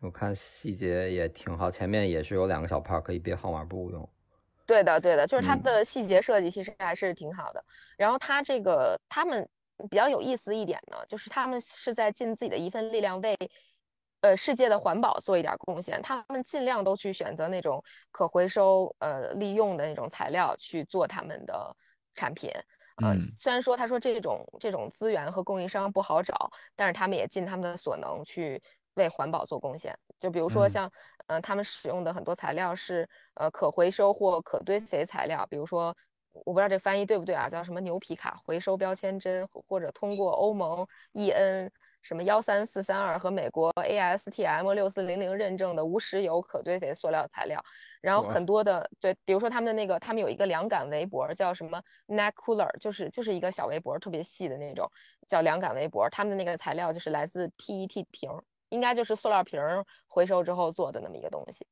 [0.00, 4.06] 我看细节也挺好，前面也是有两个小泡可以别号码布用。
[4.66, 7.64] 对的对的，就是它的细节设计其实还是挺好的。
[7.96, 9.48] 然后它这个他们
[9.88, 13.34] 比较有意思一点呢，就是他们是在尽自己的一份力量为。
[14.22, 21.76] 呃，世界的环保做一点贡献，他们尽量都去选择那种可回收、呃利用的那种材料去做他们的
[22.14, 22.50] 产品。
[23.04, 28.60] 嗯，虽然说他说这种这种资源和供应商不好找，但是他们也尽他们的所能去
[28.94, 29.96] 为环保做贡献。
[30.18, 30.90] 就比如说像，
[31.26, 35.94] 嗯，他们使用的很多材料是呃可回收或可堆肥材料，比如说
[36.32, 41.70] 我不知道这翻译对不对啊，叫什么牛皮卡回收标签针，或者通过欧盟 EN。
[42.06, 47.60] 什么幺三四三二和美国 ASTM 六四零零认证的无石油可堆肥塑料材料，
[48.00, 54.88] 然后很多的对，比如说他们的那个，他们有一个凉感围脖，叫什么 neck cooler，就是就是一个小围脖，特别细的那种，
[55.26, 56.08] 叫凉感围脖。
[56.08, 58.30] 他们的那个材料就是来自 PET 瓶，
[58.68, 59.60] 应该就是塑料瓶
[60.06, 61.66] 回收之后做的那么一个东西，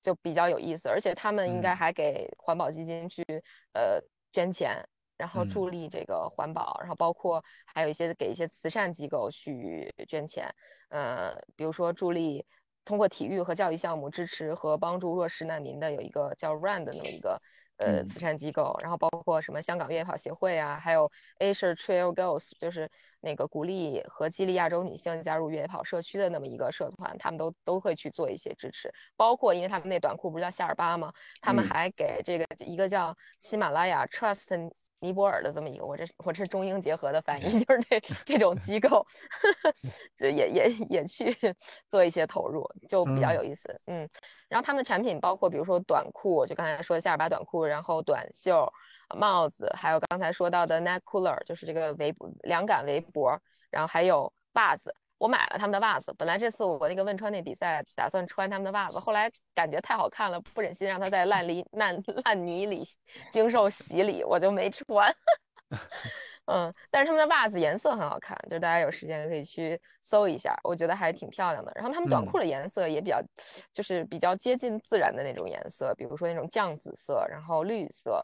[0.00, 0.88] 就比较有意思。
[0.88, 3.24] 而且他们应该还给环保基金去
[3.72, 4.00] 呃
[4.30, 4.88] 捐钱。
[5.22, 10.52] 然后助力这个环保，然后包括还有一些给一些慈善机构去捐钱，
[10.88, 12.44] 呃，比如说助力
[12.84, 17.40] 通过体育和教育项目支持和帮助弱势难民的有一个叫 RAN 的那么一个
[17.76, 21.08] 呃慈善机构，然后包括什么香港越野跑协会啊，还有
[21.38, 31.12] Asia Trail Girls，就是那个鼓励和激励亚洲女性加入越野跑社区的那么一个社团，他们都都会去做一些支持，包括因为他们那短裤不是叫夏尔巴吗？
[31.40, 34.72] 他们还给这个一个叫喜马拉雅 Trust。
[35.02, 39.04] 尼泊尔的这么一个，我这我这中英结合的翻译， 就是这这种机构，
[40.16, 41.36] 就也也也去
[41.90, 43.78] 做一些投入，就比较有意思。
[43.86, 44.08] 嗯，
[44.48, 48.72] 然后他们的产品包括，比如说短裤，就刚才说的夏尔巴短裤，然后短袖、
[49.16, 53.36] 帽子，还有刚才说到的 neck cooler，就是这个围凉感围脖，
[53.70, 54.94] 然后还有袜子。
[55.22, 62.84] 我买了他们的袜子，本来这次我那个汶川那比赛打算穿他们的袜子，后来感觉太好看了，不忍心让它在烂泥烂烂泥里
[63.30, 65.14] 经受洗礼，我就没穿。
[66.46, 71.70] 嗯，但是他们的袜子颜色很好看，就是大家有时间可以去搜一下，我觉得还挺漂亮的。
[71.76, 73.22] 然后他们短裤的颜色也比较，
[73.72, 78.20] 就是比较接近自然的那种颜色，比如说那种酱紫色，然后绿色、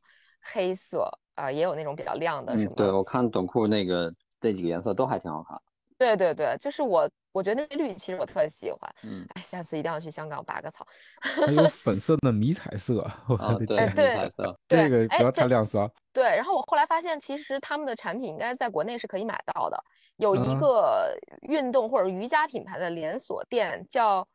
[0.52, 2.54] 黑色啊，也有那种比较亮的。
[2.54, 5.56] 嗯，对我看短裤那个这几个颜色都还挺好看。
[5.98, 8.80] 对对对，就是我，我觉得那绿其实我特喜欢。
[9.02, 10.86] 嗯，哎，下次一定要去香港拔个草。
[11.20, 13.02] 还 有粉色的迷彩色，
[13.38, 15.90] 啊，对，迷彩色，这个不要太亮色。
[16.12, 19.82] 对，然后我后来发现，其实他们的产品应该在国内是可以买到的。
[20.16, 24.26] 有一个运动或者瑜伽品牌的连锁店叫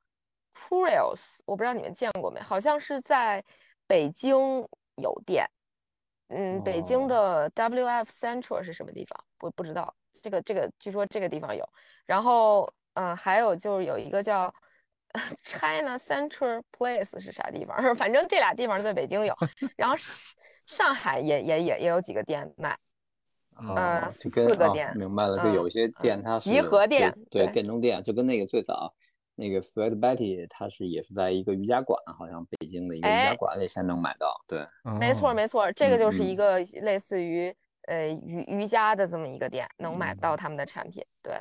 [0.54, 2.40] c u r i o s 我不知道你们见过没？
[2.42, 3.44] 好像是在
[3.88, 4.38] 北京
[4.96, 5.46] 有店。
[6.30, 9.24] 嗯，北京的 WF Central 是什么地方？
[9.42, 9.94] 我不知道。
[10.24, 11.68] 这个这个据说这个地方有，
[12.06, 14.52] 然后嗯，还有就是有一个叫
[15.44, 17.78] China Central Place 是啥地方？
[17.98, 19.36] 反正这俩地方在北京有，
[19.76, 19.96] 然后
[20.66, 22.78] 上海也也也也有几个店卖，
[23.76, 28.94] 呃，四个店，明白了，就有一些店它是集合店，对，店中店，就跟那个最早
[29.36, 34.66] 那个 Sweat Betty，它是也是在一个瑜伽馆，好像北京的一个瑜伽馆里先能买到，对，
[34.98, 37.54] 没错没错，这个就是一个类似于。
[37.88, 41.34] 呃，瑜瑜伽的这么一个店能买到他们的产品，对，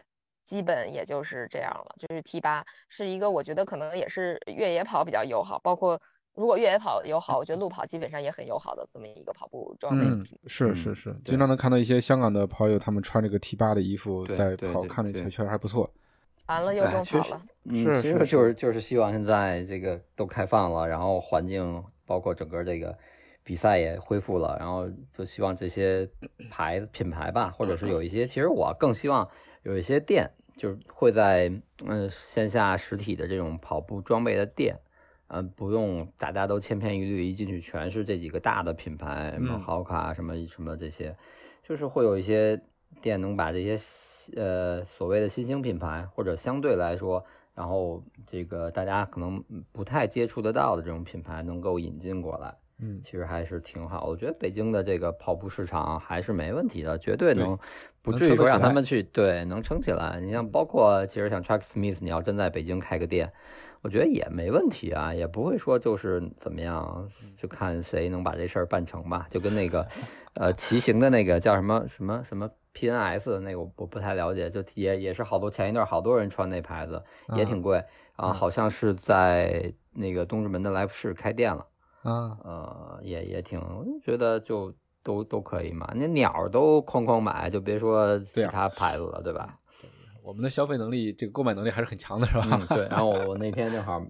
[0.45, 1.95] 基本也就是这样了。
[2.01, 6.01] 就是 T 八是一个，我觉得可能也是越野跑比较友好，包括
[6.35, 10.05] 如果越野跑友好，我觉得路跑基本上也很友好的这么一个跑步装备。
[10.05, 15.89] 嗯，是是是，经常能看到一些香港的跑友，他们穿这个 T 八的衣服在跑，看着确确实还不错。
[16.49, 22.99] 完了又中跑了，是其实就是就是希望现在这个都开放了，然后环境包括整个这个。
[23.45, 26.09] 比赛也恢复了，然后就希望这些
[26.51, 29.29] 牌子品牌吧，或者是有一些，其实我更希望
[29.65, 31.51] 有一些店，就是会在
[31.85, 34.79] 嗯线下实体的这种跑步装备的店，
[35.27, 41.17] 嗯，不用大家都千篇一律，一进去全是这几个大的品牌，什么豪卡什么什么这些，
[41.65, 42.63] 就是会有一些
[43.01, 43.81] 店能把这些
[44.37, 47.25] 呃所谓的新兴品牌或者相对来说，
[47.55, 52.55] 然后这个大家可能不太接触得到的这种品牌能够引进过来。
[52.85, 54.07] 嗯，其实还是挺好。
[54.07, 57.57] 我觉得北京的这个跑步市场还是没问题的，绝对能，
[58.03, 60.19] 不至于说让他们去对能撑起来。
[60.21, 63.33] 你像包括其实像 Chuck Smith，你要真在北京开个店，
[63.83, 67.09] 我觉得也没问题啊，也不会说就是怎么样，
[67.39, 69.29] 就看谁能把这事儿办成吧。
[69.31, 69.87] 就跟那个
[70.35, 77.01] 呃骑行的那个叫什么什么什么 PNS 那个我我不太了解，就也也是好多前一段好多人穿那牌子，
[77.37, 77.85] 也挺贵
[78.17, 81.65] 啊，好像是在那个东直门的来福士开店了。
[82.03, 83.61] 啊，呃，也也挺
[84.03, 89.59] 觉得就都都可以嘛，那鸟都哐哐买，就别说其他牌子了，对吧？
[90.23, 92.61] 我们的消费能力，这个购买能力还是很强的，是吧？
[92.71, 92.87] 对。
[92.89, 94.01] 然后我那天正好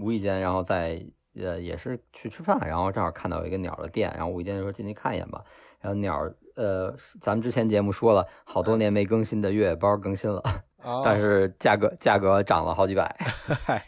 [0.00, 1.04] 无意间，然后在
[1.34, 5.44] 呃也是去吃饭，然后正好看到有一个鸟的店，然后无意间就说进去看一眼吧。
[5.80, 10.42] 然后鸟，呃，咱们之前节目说了，好多年没更新的越野包更新了，
[11.04, 13.14] 但是价格价格涨了好几百。
[13.66, 13.84] 嗨。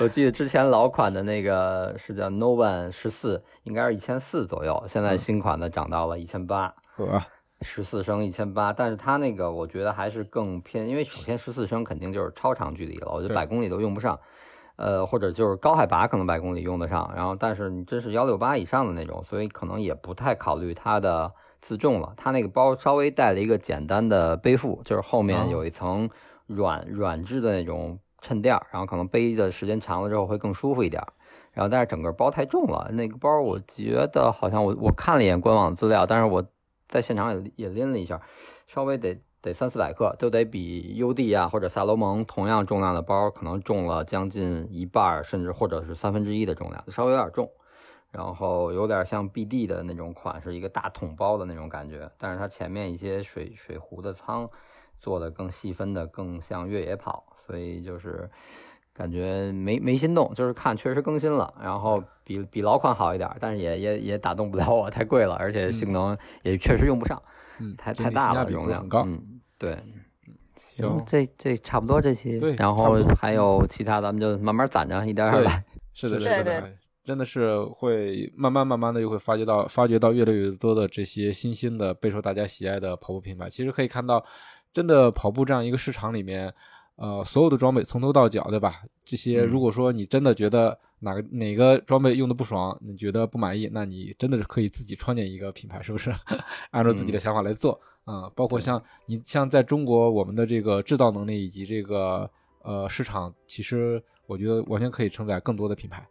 [0.00, 4.84] 我记得之前老款的那个是叫 No One 十四，应该是一千四左右。
[4.86, 6.72] 现在新款的涨到了一千八，
[7.62, 8.72] 十四升一千八。
[8.72, 14.18] 但是它那个我觉得还是更偏，因为首先十四升肯定就是超长距离了，我觉得百公里都用不上。
[14.76, 22.14] 呃，或者就是高海拔可能百公里用得上，然后但是你真是幺六八以上的那种，所以可能也不太考虑它的自重了。
[22.16, 26.08] 它那个包稍微带了一个简单的背负，就是后面有一层
[26.46, 27.98] 软软质的那种。
[28.20, 31.02] 衬垫，然后可能背的时间长了之后会更舒服一点，
[31.52, 36.44] 然后但是整个包太重了，那个包我觉得好像我我看了一眼官网资料，但是我
[36.88, 38.20] 在现场也也拎了一下，
[38.66, 47.50] 稍微得得三四百克，都得比 UD 啊或者萨罗蒙同样重量的包可能重了将近一半，甚至或者是三分之一的重量，稍微有点重。
[48.10, 54.48] 然后有点像 BD 的那种款是，一个大桶包的那种感觉，但是它前面一些水水壶的仓
[54.98, 58.30] 做的更细分的，更像越野跑，所以就是
[58.92, 67.20] 感觉没没心动，就是看确实更新了，然后比比老款好一点，但是也也也打动不了我，太贵了，而且性能也确实用不上，
[67.58, 69.78] 嗯，太太大了，容量高，嗯，对。
[70.58, 75.64] 行，这这差不多这期，对，然后还有其他，咱们就慢慢攒着，一点点来。
[75.94, 76.72] 是的，是的，
[77.02, 83.48] 真的是会慢慢慢慢的又会发掘到发掘到越来越多的这些新兴的备受大家喜爱的跑步品牌。
[83.48, 84.22] 其实可以看到，
[84.72, 86.52] 真的跑步这样一个市场里面，
[86.98, 88.82] 呃，所有的装备从头到脚，对吧？
[89.04, 96.12] 这些如果说你真的觉得哪个哪个装备用的不爽，你觉得不满意，那你真的是可以自己创建一个品牌，是不是？
[96.72, 97.80] 按照自己的想法来做。
[98.04, 102.28] 啊，包括像你像在中国，我们的这个制造能力以及这个
[102.62, 106.04] 呃市场，其实我觉得完全可以承载更多的品牌，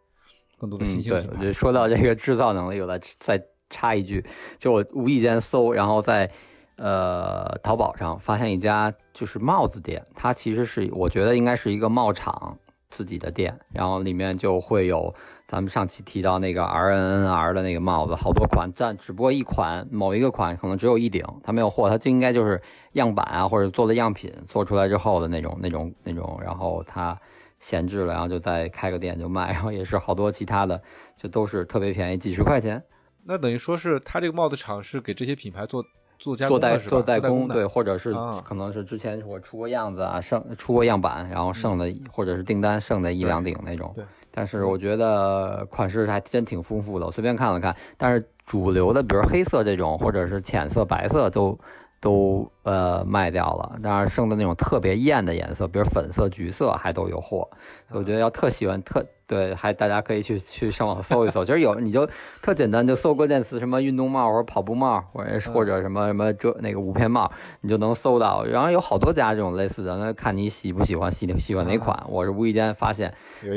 [0.56, 1.28] 更多的新兴品牌。
[1.28, 4.24] 对，我觉得说到这个制造能力，我再再插一句，
[4.58, 6.30] 就我无意间搜，然后在
[6.78, 12.58] 呃淘宝上发现一家就是帽子店，它其实是我觉得应该是一个帽厂
[12.88, 15.14] 自己的店，然后里面就会有。
[15.50, 22.60] 咱们上期提到那个 R N N R 的那个帽子，好多款，但只不过一款某一个款可能只有一顶，它没有货，它就应该就是
[22.92, 27.18] 样板啊，或者做的样品做出来之后的那种、那种、那种，然后它
[27.60, 30.82] 闲置了，然后就再开个店就卖，然后也是好多其他的，
[31.16, 32.84] 就都是特别便宜，几十块钱。
[33.24, 35.82] 那等于说是他这个帽子厂是给这些品牌做
[36.18, 38.12] 做加工、做代工，对，或者是
[38.44, 43.92] 可能是之前我出过样子啊，剩出过样板，然后剩的或者是订单剩的一两顶那种。
[43.94, 44.04] 对。
[44.30, 47.74] 但是我觉得款式还真挺丰富的，我随便看了看。
[47.96, 51.58] 但是主流的，比如黑色这种，或者是浅色、白色，都
[52.00, 53.80] 都呃卖掉了。
[53.82, 57.48] 当然剩的那种特别艳的颜色，比如粉色、橘色，还都有货。
[57.90, 59.04] 我觉得要特喜欢特。
[59.28, 62.08] 对，还大家可以去去上网搜一搜，其实有你就
[62.40, 68.42] 特简单，就搜关键词什么运动帽或者跑步帽，或者或者什么什么这那个五片帽，你就能搜到。
[68.46, 72.02] 然后有好多家这种类似的，那看你喜不喜欢，喜喜欢哪款。
[72.08, 73.12] 我是无意间发现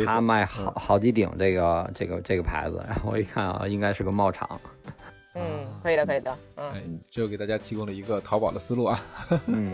[0.05, 4.59] 他卖好好几顶这个这个这个牌子，然后我一看啊，应该是个帽厂。
[5.35, 5.41] 嗯，
[5.81, 6.37] 可以的，可以的。
[6.57, 8.99] 嗯，这就给大家提供了一个淘宝的思路啊。
[9.47, 9.73] 嗯。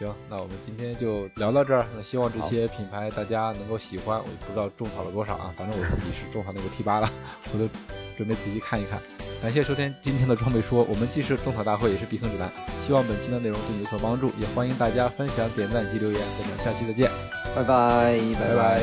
[0.00, 1.84] 行，那我们今天就聊到这儿。
[1.94, 4.18] 那希望这些品牌大家能够喜欢。
[4.18, 7.06] 我不知道种草了多少啊，反正我自己是种草那个 T 八了，
[7.52, 7.68] 回头
[8.16, 8.98] 准备仔细看一看。
[9.42, 12.50] 感谢收听今天的装备说，我们既是种草大会，也是避坑指南。
[12.82, 16.20] 希望本期的内容对你有所帮助，也欢迎大家分享、点赞及留言。
[16.38, 17.10] 咱们下期再见，
[17.54, 18.82] 拜拜，拜拜，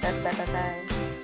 [0.00, 1.19] 拜拜拜拜。